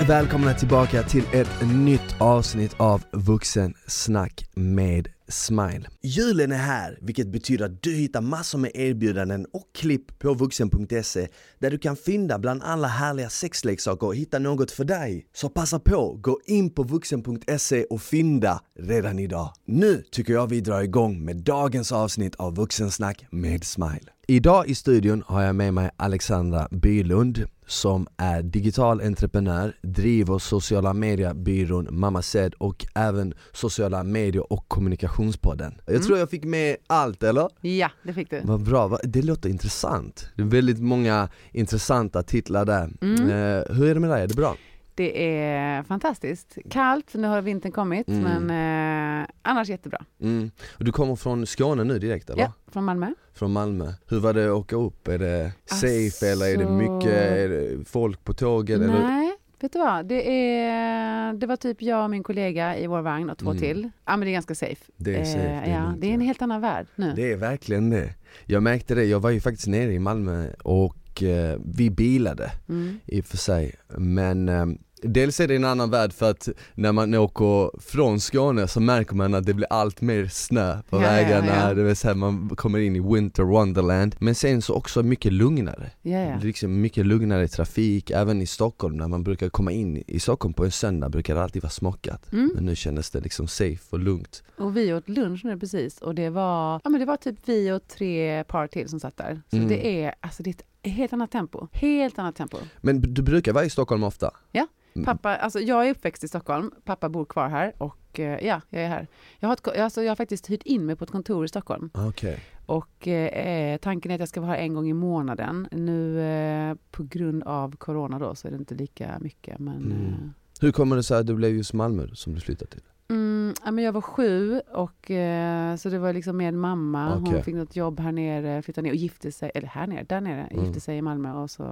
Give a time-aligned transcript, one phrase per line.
[0.00, 5.88] Och välkomna tillbaka till ett nytt avsnitt av Vuxensnack med Smile.
[6.02, 11.28] Julen är här, vilket betyder att du hittar massor med erbjudanden och klipp på vuxen.se
[11.58, 15.26] där du kan fynda bland alla härliga sexleksaker och hitta något för dig.
[15.32, 19.52] Så passa på, gå in på vuxen.se och fynda redan idag.
[19.66, 24.11] Nu tycker jag vi drar igång med dagens avsnitt av Vuxensnack med Smile.
[24.26, 30.92] Idag i studion har jag med mig Alexandra Bylund som är digital entreprenör, driver sociala
[30.92, 35.74] mediebyrån Mamma Said och även sociala medier och kommunikationspodden.
[35.86, 36.02] Jag Mm.
[36.06, 37.48] tror jag fick med allt eller?
[37.60, 38.40] Ja, det fick du.
[38.44, 40.28] Vad bra, det låter intressant.
[40.36, 42.90] Det är väldigt många intressanta titlar där.
[43.00, 43.20] Mm.
[43.22, 44.56] Eh, hur är det med dig, är det bra?
[44.94, 46.58] Det är fantastiskt.
[46.70, 48.22] Kallt, nu har vintern kommit, Mm.
[48.46, 50.04] men eh, annars jättebra.
[50.20, 50.50] Mm.
[50.78, 52.42] Och du kommer från Skåne nu direkt eller?
[52.42, 53.06] Ja, från Malmö.
[53.34, 53.92] Från Malmö.
[54.08, 55.08] Hur var det att åka upp?
[55.08, 58.80] Är det safe Alltså- eller är det mycket är det folk på tåget?
[58.80, 59.02] Eller?
[59.02, 60.06] Nej, vet du vad?
[60.06, 63.60] Det, är, det var typ jag och min kollega i vår vagn och två Mm.
[63.62, 63.90] till.
[64.04, 64.84] Ja, men det är ganska safe.
[64.96, 67.12] Det är safe, det är ja, det är en helt annan värld nu.
[67.16, 68.14] Det är verkligen det.
[68.46, 72.98] Jag märkte det, jag var ju faktiskt nere i Malmö och eh, vi bilade Mm.
[73.06, 73.74] i och för sig.
[73.98, 74.66] Men eh,
[75.02, 79.14] dels är det en annan värld för att när man åker från Skåne så märker
[79.14, 81.74] man att det blir allt mer snö på Ja, ja, vägarna, ja.
[81.74, 84.16] det vill säga man kommer in i winter wonderland.
[84.18, 85.90] Men sen så också mycket lugnare.
[86.02, 86.18] Ja, ja.
[86.18, 90.20] Det är liksom mycket lugnare trafik, även i Stockholm när man brukar komma in i
[90.20, 92.32] Stockholm på en söndag brukar det alltid vara smockat.
[92.32, 92.50] Mm.
[92.54, 94.42] Men nu kändes det liksom safe och lugnt.
[94.58, 97.72] Och vi åt lunch nu precis och det var, ja, men det var typ vi
[97.72, 99.42] och tre par till som satt där.
[99.50, 99.68] Så Mm.
[99.68, 101.68] det är, alltså det är ett helt annat tempo.
[101.72, 102.56] Helt annat tempo.
[102.80, 104.30] Men du brukar vara i Stockholm ofta?
[104.52, 104.66] Ja.
[104.94, 105.04] Mm.
[105.06, 108.82] Pappa, alltså jag är uppväxt i Stockholm, pappa bor kvar här och eh, ja, jag
[108.82, 109.06] är här.
[109.38, 111.90] Jag har, ett, alltså jag har faktiskt hyrt in mig på ett kontor i Stockholm
[111.94, 112.40] Okej.
[112.66, 115.68] och eh, tanken är att jag ska vara här en gång i månaden.
[115.72, 120.06] Nu eh, på grund av corona då så är det inte lika mycket men Mm.
[120.08, 120.14] eh,
[120.60, 122.82] Hur kommer det sig att du blev just Malmö som du flyttade till?
[123.12, 127.16] Mm, ja, men jag var sju och eh, så det var liksom med mamma.
[127.16, 127.32] Okej.
[127.34, 130.20] Hon fick något jobb här nere, flyttade ner och gifte sig, eller här nere, där
[130.20, 130.64] nere, Mm.
[130.64, 131.62] gifte sig i Malmö och så,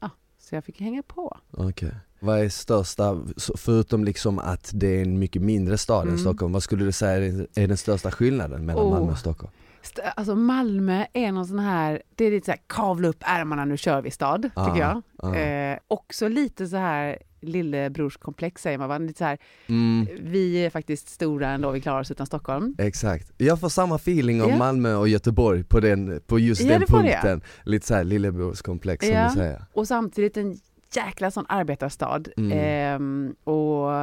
[0.00, 1.38] ja, så jag fick hänga på.
[1.50, 1.92] Okej.
[2.20, 6.18] Vad är största, så- förutom liksom att det är en mycket mindre stad än Mm.
[6.18, 8.90] Stockholm, vad skulle du säga är, är den största skillnaden mellan Oh.
[8.90, 9.52] Malmö och Stockholm?
[9.82, 13.64] St- Alltså Malmö är någon sån här, det är lite så här kavla upp ärmarna
[13.64, 15.02] nu kör vi stad, tycker Ah, jag.
[15.32, 15.34] ah.
[15.34, 18.98] Eh, också lite så här lillebrorskomplex säger man va?
[18.98, 20.06] Lite så här, Mm.
[20.20, 22.74] vi är faktiskt stora ändå, vi klarar oss utan Stockholm.
[22.78, 23.32] Exakt.
[23.36, 24.56] Jag får samma feeling om Ja.
[24.56, 27.08] Malmö och Göteborg på, den, på just Ja, den får det.
[27.12, 27.42] punkten.
[27.64, 29.28] Lite såhär lillebrorskomplex som Ja.
[29.28, 29.64] du säger.
[29.72, 30.58] Och samtidigt en
[30.94, 32.22] jäkla sån arbetarstad.
[32.36, 32.52] Mm.
[32.58, 33.94] Ehm, och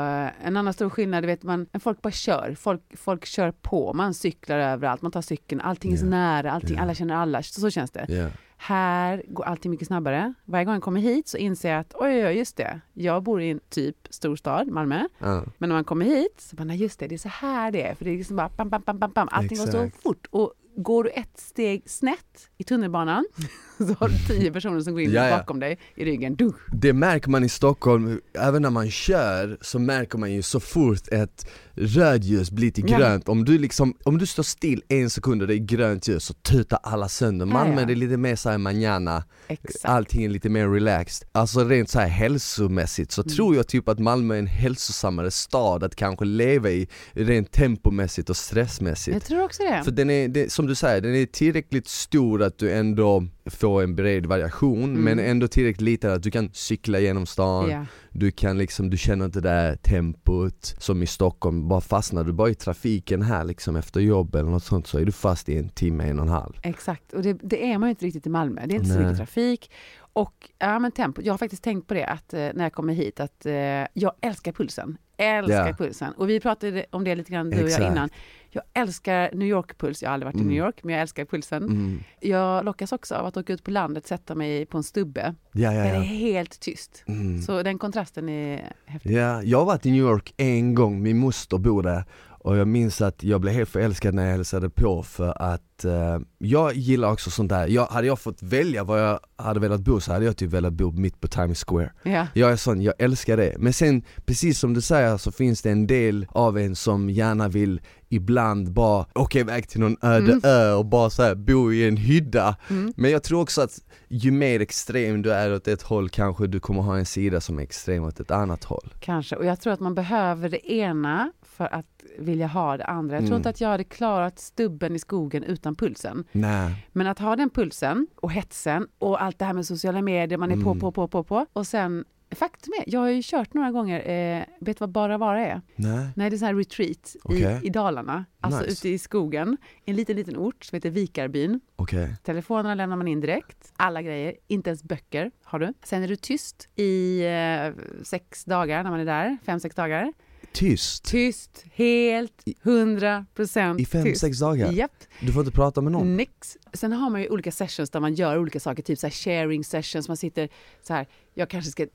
[0.45, 2.55] en annan stor skillnad, vet man, folk bara kör.
[2.59, 6.75] Folk, folk kör på, man cyklar överallt, man tar cykeln, allting är så nära, allting,
[6.75, 6.81] Ja.
[6.83, 7.43] alla känner alla.
[7.43, 8.31] Så, så känns det.
[8.57, 10.33] Här går allting mycket snabbare.
[10.45, 12.81] Varje gång jag kommer hit så inser jag att oj, oj, just det.
[12.93, 15.07] Jag bor i en typ storstad, Malmö.
[15.19, 15.43] Ja.
[15.57, 17.81] Men när man kommer hit så bara, nej just det, det är så här det
[17.87, 17.95] är.
[17.95, 19.27] För det är liksom bara bam, bam, bam, bam, bam.
[19.31, 20.03] Allting går så Exakt.
[20.03, 20.27] fort.
[20.29, 23.25] Och går du ett steg snett i tunnelbanan
[23.77, 25.37] så har du tio personer som går in Ja, ja.
[25.37, 26.35] bakom dig i ryggen.
[26.35, 26.51] Du.
[26.73, 31.07] Det märker man i Stockholm, även när man kör så märker man ju så fort
[31.11, 32.97] ett rödljus blir till Ja.
[32.97, 36.23] grönt, om du liksom, om du står still en sekund och det är grönt ljus
[36.25, 37.45] så tutar alla sönder.
[37.45, 37.89] Ja, Malmö ja.
[37.89, 39.85] är lite mer såhär manana, Exakt.
[39.85, 41.27] allting är lite mer relaxed.
[41.31, 43.35] Alltså rent såhär hälsomässigt så Mm.
[43.35, 48.29] tror jag typ att Malmö är en hälsosammare stad att kanske leva i, rent tempomässigt
[48.29, 49.13] och stressmässigt.
[49.15, 49.81] Jag tror också det.
[49.83, 53.83] För den är, det, som du säger, den är tillräckligt stor att du ändå får
[53.83, 55.03] en bred variation Mm.
[55.03, 57.85] men ändå tillräckligt liten att du kan cykla genom stan, Ja.
[58.11, 62.31] du kan liksom, du känner inte det där tempot som i Stockholm, bara fastnar du
[62.33, 65.57] bara i trafiken här liksom efter jobb eller något sånt så är du fast i
[65.57, 66.53] en timme, en och en halv.
[66.63, 68.61] Exakt, och det, det är man ju inte riktigt i Malmö.
[68.65, 69.03] Det är inte så Nej.
[69.03, 69.71] mycket trafik.
[70.13, 71.21] Och ja, men tempo.
[71.21, 73.53] Jag har faktiskt tänkt på det att eh, när jag kommer hit att eh,
[73.93, 74.97] jag älskar pulsen.
[75.17, 75.73] Älskar Ja.
[75.73, 76.13] pulsen.
[76.13, 78.09] Och vi pratade om det lite grann du och jag innan.
[78.51, 80.01] Jag älskar New York-puls.
[80.01, 80.47] Jag har aldrig varit Mm.
[80.47, 81.63] i New York, men jag älskar pulsen.
[81.63, 81.99] Mm.
[82.21, 85.35] Jag lockas också av att åka ut på landet, sätta mig på en stubbe.
[85.51, 86.01] Ja, ja, Där det är ja.
[86.01, 87.03] helt tyst.
[87.07, 87.41] Mm.
[87.41, 89.11] Så den kontrasten är häftig.
[89.11, 92.67] Ja, jag har varit i New York en gång, min moster bor där och jag
[92.67, 97.11] minns att jag blev helt förälskad när jag hälsade på för att eh, jag gillar
[97.11, 100.25] också sånt där, jag, hade jag fått välja var jag hade velat bo så hade
[100.25, 102.27] jag typ velat bo mitt på Times Square Ja.
[102.33, 103.55] Jag är sån, jag älskar det.
[103.59, 107.47] Men sen, precis som du säger så finns det en del av en som gärna
[107.47, 110.41] vill ibland bara åka iväg till någon öde Mm.
[110.43, 112.55] ö och bara så här, bo i en hydda.
[112.69, 112.93] Mm.
[112.97, 116.59] Men jag tror också att ju mer extrem du är åt ett håll kanske du
[116.59, 118.93] kommer ha en sida som är extrem åt ett annat håll.
[118.99, 119.35] Kanske.
[119.35, 121.85] Och jag tror att man behöver det ena för att
[122.19, 123.15] vilja ha det andra.
[123.15, 123.37] Jag tror Mm.
[123.37, 126.23] inte att jag hade klarat stubben i skogen utan pulsen.
[126.31, 126.87] Nej.
[126.93, 130.51] Men att ha den pulsen och hetsen och allt det här med sociala medier, man
[130.51, 130.79] är på, Mm.
[130.79, 134.43] på, på, på, på och sen Faktum är, jag har ju kört några gånger, eh,
[134.59, 135.61] vet du vad Bara Vara är?
[135.75, 136.07] Nej.
[136.15, 137.59] Nej, det är så här retreat Okej.
[137.63, 138.71] i, i Dalarna, alltså Nice.
[138.71, 141.59] ute i skogen, i en liten, liten ort som heter Vikarbyn.
[141.75, 142.15] Okej.
[142.23, 145.73] Telefonerna lämnar man in direkt, alla grejer, inte ens böcker har du.
[145.83, 150.13] Sen är du tyst i eh, sex dagar när man är där, fem, sex dagar.
[150.53, 151.03] Tyst?
[151.03, 154.21] Tyst, helt, hundra procent I fem, tyst.
[154.21, 154.71] sex dagar?
[154.71, 154.91] Japp,
[155.21, 156.17] Du får inte prata med någon?
[156.17, 156.57] nix.
[156.73, 160.07] Sen har man ju olika sessions där man gör olika saker, typ så sharing sessions.
[160.07, 160.49] Man sitter
[160.83, 161.85] så här, jag kanske ska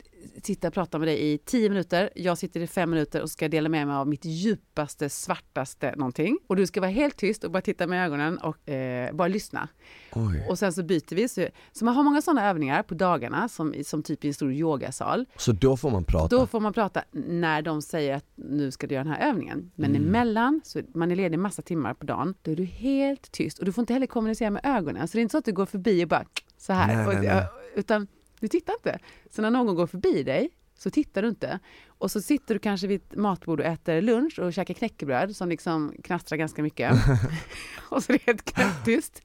[0.42, 3.48] sitta och prata med dig i tio minuter, jag sitter i fem minuter och ska
[3.48, 6.38] dela med mig av mitt djupaste, svartaste någonting.
[6.46, 9.68] Och du ska vara helt tyst och bara titta med ögonen och eh, bara lyssna.
[10.12, 10.46] Oj.
[10.48, 11.28] Och sen så byter vi.
[11.28, 14.52] Så, så man har många sådana övningar på dagarna, som, som typ i en stor
[14.52, 15.26] yogasal.
[15.36, 16.36] Så då får man prata?
[16.36, 19.70] Då får man prata när de säger att nu ska du göra den här övningen.
[19.74, 20.08] Men Mm.
[20.08, 23.58] emellan, så man är ledig massa timmar på dagen, då är du helt tyst.
[23.58, 25.08] Och du får inte heller kommunicera med ögonen.
[25.08, 26.24] Så det är inte så att du går förbi och bara
[26.58, 26.96] så här.
[26.96, 27.46] Nej, och, nej, nej.
[27.74, 28.06] Utan
[28.42, 28.98] du tittar inte.
[29.30, 31.58] Så när någon går förbi dig så tittar du inte.
[31.86, 35.48] Och så sitter du kanske vid ett matbord och äter lunch och käkar knäckebröd som
[35.48, 36.92] liksom knastrar ganska mycket.
[37.88, 39.22] och så är det helt knäpptyst.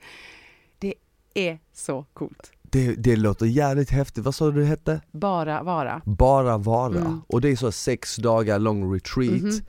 [0.80, 0.94] Det
[1.34, 2.52] är så coolt.
[2.62, 5.02] Det, det låter jävligt häftigt, vad sa du det hette?
[5.12, 6.02] Bara vara.
[6.06, 7.00] Bara vara.
[7.00, 7.22] Mm.
[7.28, 9.42] Och det är så sex dagar lång retreat.
[9.42, 9.62] Mhm.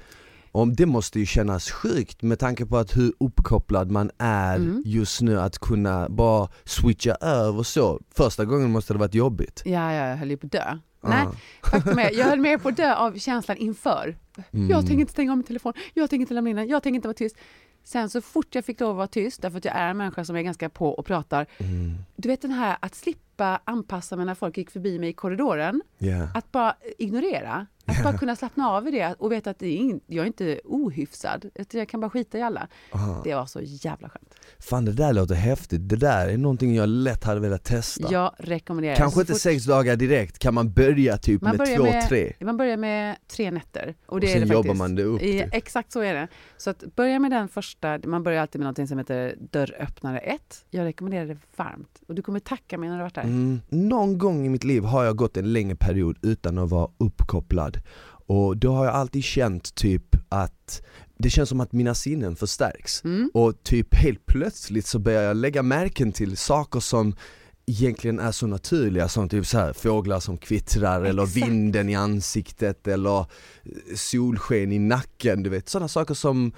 [0.52, 4.82] Om det måste ju kännas sjukt med tanke på att hur uppkopplad man är Mm.
[4.84, 8.00] just nu att kunna bara switcha över så.
[8.14, 9.62] Första gången måste det varit jobbigt.
[9.64, 10.78] Ja, jag höll ju på att dö.
[11.02, 11.32] Nej, Ah.
[11.70, 14.16] faktum är, jag höll mer på att dö av känslan inför.
[14.50, 14.70] Mm.
[14.70, 16.94] Jag tänker inte stänga av min telefon, jag tänker inte lämna in den, jag tänker
[16.94, 17.36] inte vara tyst.
[17.84, 20.24] Sen så fort jag fick lov att vara tyst, därför att jag är en människa
[20.24, 21.46] som är ganska på och pratar.
[21.58, 21.94] Mm.
[22.16, 25.82] Du vet den här att slippa anpassa mig när folk gick förbi mig i korridoren.
[25.98, 26.28] Yeah.
[26.36, 27.66] Att bara ignorera.
[27.88, 30.26] Att bara kunna slappna av i det och veta att det är ing- jag är
[30.26, 31.50] inte ohyfsad.
[31.72, 32.68] Jag kan bara skita i alla.
[32.94, 33.20] Aha.
[33.24, 34.34] Det var så jävla skönt.
[34.58, 38.08] Fan det där låter häftigt, det där är någonting jag lätt hade velat testa.
[38.12, 38.98] Jag rekommenderar det.
[38.98, 42.08] Kanske inte fort- sex dagar direkt, kan man börja typ Man med börjar två, med-
[42.08, 42.32] tre?
[42.40, 43.94] Man börjar med tre nätter.
[44.06, 44.78] Och, Och det är sen det jobbar faktiskt.
[44.78, 46.28] man det upp I, exakt så är det.
[46.56, 50.64] Så att börja med den första, man börjar alltid med någonting som heter dörröppnare 1.
[50.70, 52.00] Jag rekommenderar det varmt.
[52.08, 53.22] Och du kommer tacka mig när du har varit där.
[53.22, 53.60] Mm.
[53.68, 57.77] Någon gång i mitt liv har jag gått en längre period utan att vara uppkopplad
[58.26, 60.82] och då har jag alltid känt typ att
[61.18, 63.30] det känns som att mina sinnen förstärks Mm.
[63.34, 67.14] och typ helt plötsligt så börjar jag lägga märken till saker som
[67.66, 71.46] egentligen är så naturliga som typ så här, fåglar som kvittrar eller Exakt.
[71.46, 73.26] vinden i ansiktet eller
[73.96, 76.52] solsken i nacken, du vet sådana saker som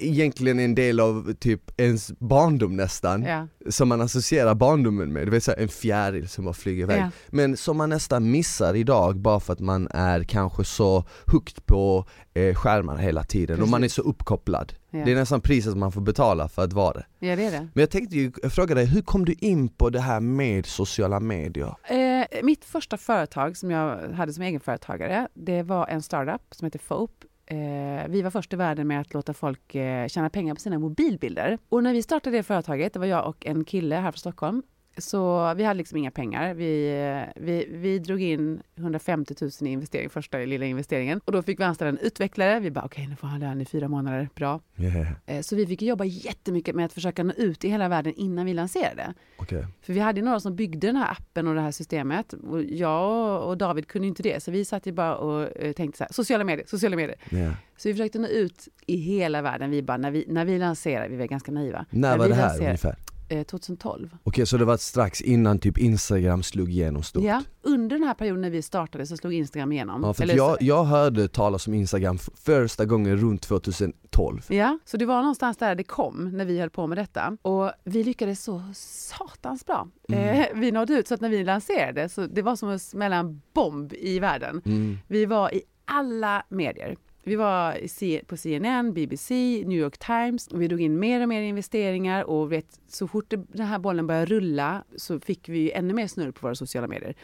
[0.00, 3.46] egentligen en del av typ ens barndom nästan Ja.
[3.70, 7.00] som man associerar barndomen med, det vill säga en fjäril som bara flyger iväg.
[7.00, 7.10] Ja.
[7.28, 12.04] Men som man nästan missar idag bara för att man är kanske så hooked på
[12.34, 13.96] eh, skärmar hela tiden och man är Precis.
[13.96, 14.72] så uppkopplad.
[14.90, 15.04] Ja.
[15.04, 17.04] Det är nästan priset man får betala för att vara det.
[17.18, 17.68] ja, det är det.
[17.74, 21.20] Men jag tänkte ju fråga dig, hur kom du in på det här med sociala
[21.20, 21.74] medier?
[21.88, 26.78] Eh, mitt första företag som jag hade som egenföretagare, det var en startup som heter
[26.78, 27.26] Fope.
[27.46, 30.78] Eh, vi var först i världen med att låta folk eh, tjäna pengar på sina
[30.78, 31.58] mobilbilder.
[31.68, 34.62] Och när vi startade det företaget, det var jag och en kille här från Stockholm,
[34.98, 36.54] så vi hade liksom inga pengar.
[36.54, 37.00] Vi,
[37.36, 41.20] eh, vi, vi drog in 150 000 i investering, första lilla investeringen.
[41.24, 42.60] Och då fick vi anställa en utvecklare.
[42.60, 44.60] Vi bara, okej, nu får han lön i fyra månader, bra.
[44.76, 45.06] Yeah.
[45.26, 48.46] Eh, så vi fick jobba jättemycket med att försöka nå ut i hela världen innan
[48.46, 49.14] vi lanserade.
[49.36, 49.66] Okej.
[49.82, 52.32] För vi hade några som byggde den här appen och det här systemet.
[52.32, 55.98] Och jag och David kunde inte det, så vi satt ju bara och eh, tänkte
[55.98, 57.16] så här, sociala medier, sociala medier.
[57.30, 57.54] Yeah.
[57.76, 59.70] Så vi försökte nå ut i hela världen.
[59.70, 61.86] Vi bara, när vi, när vi lanserade, vi var ganska naiva.
[61.90, 62.96] När var vi det här lanserade- ungefär?
[63.34, 64.16] Eh, 2012.
[64.24, 67.24] Okej så det var strax innan typ Instagram slog igenom stort?
[67.24, 70.02] Ja, under den här perioden när vi startade så slog Instagram igenom.
[70.04, 73.42] Ja, för att Eller jag, så- jag hörde talas om Instagram f- första gången runt
[73.42, 77.36] 2012 Ja, så det var någonstans där det kom när vi höll på med detta.
[77.42, 79.88] Och vi lyckades så satans bra.
[80.08, 80.40] Mm.
[80.40, 83.16] Eh, vi nådde ut så att när vi lanserade så det var som att smälla
[83.16, 84.62] en bomb i världen.
[84.66, 84.98] mm.
[85.06, 86.96] Vi var i alla medier.
[87.26, 89.34] Vi var på CNN, BBC,
[89.66, 90.46] New York Times.
[90.46, 94.06] Och vi drog in mer och mer investeringar och vet, så fort den här bollen
[94.06, 97.14] började rulla så fick vi ännu mer snurr på våra sociala medier.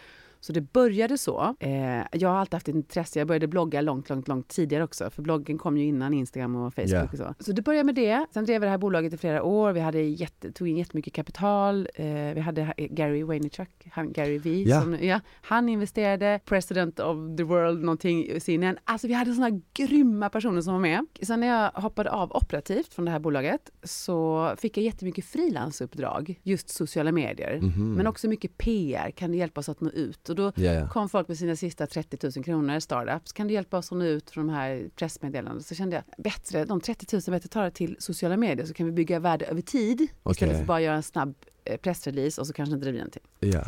[0.41, 1.55] Så det började så.
[1.61, 1.71] Eh,
[2.13, 3.19] jag har alltid haft ett intresse.
[3.19, 5.11] Jag började blogga långt, långt, långt tidigare också.
[5.11, 7.09] För bloggen kom ju innan Instagram och Facebook Ja.
[7.13, 7.35] och så.
[7.45, 8.27] Så det började med det.
[8.35, 9.73] Sen drev vi det här bolaget i flera år.
[9.73, 11.89] Vi hade jätte, tog in jättemycket kapital.
[11.95, 12.05] Eh,
[12.35, 14.65] vi hade Gary Vaynerchuk, han, Gary V.
[14.67, 14.81] Ja.
[14.83, 16.41] Som, ja, han investerade.
[16.45, 18.79] President of the world, någonting, CNN.
[18.85, 21.07] Alltså vi hade sådana grymma personer som var med.
[21.23, 26.41] Sen när jag hoppade av operativt från det här bolaget så fick jag jättemycket frilansuppdrag.
[26.43, 27.61] Just sociala medier.
[27.63, 27.93] Mhm.
[27.95, 29.11] Men också mycket PR.
[29.11, 30.30] Kan du hjälpa oss att nå ut?
[30.31, 30.89] Och då Ja, ja.
[30.89, 33.33] kom folk med sina sista 30 000 kronor, startups.
[33.33, 35.61] Kan du hjälpa oss att nå ut från de här pressmeddelandena?
[35.61, 38.87] Så kände jag, bättre, de 30 000 bättre ta det till sociala medier så kan
[38.87, 40.09] vi bygga värde över tid.
[40.23, 40.33] Okej.
[40.33, 41.35] Istället för bara göra en snabb
[41.65, 43.23] eh, pressrelease och så kanske inte det blir någonting.
[43.41, 43.65] ja.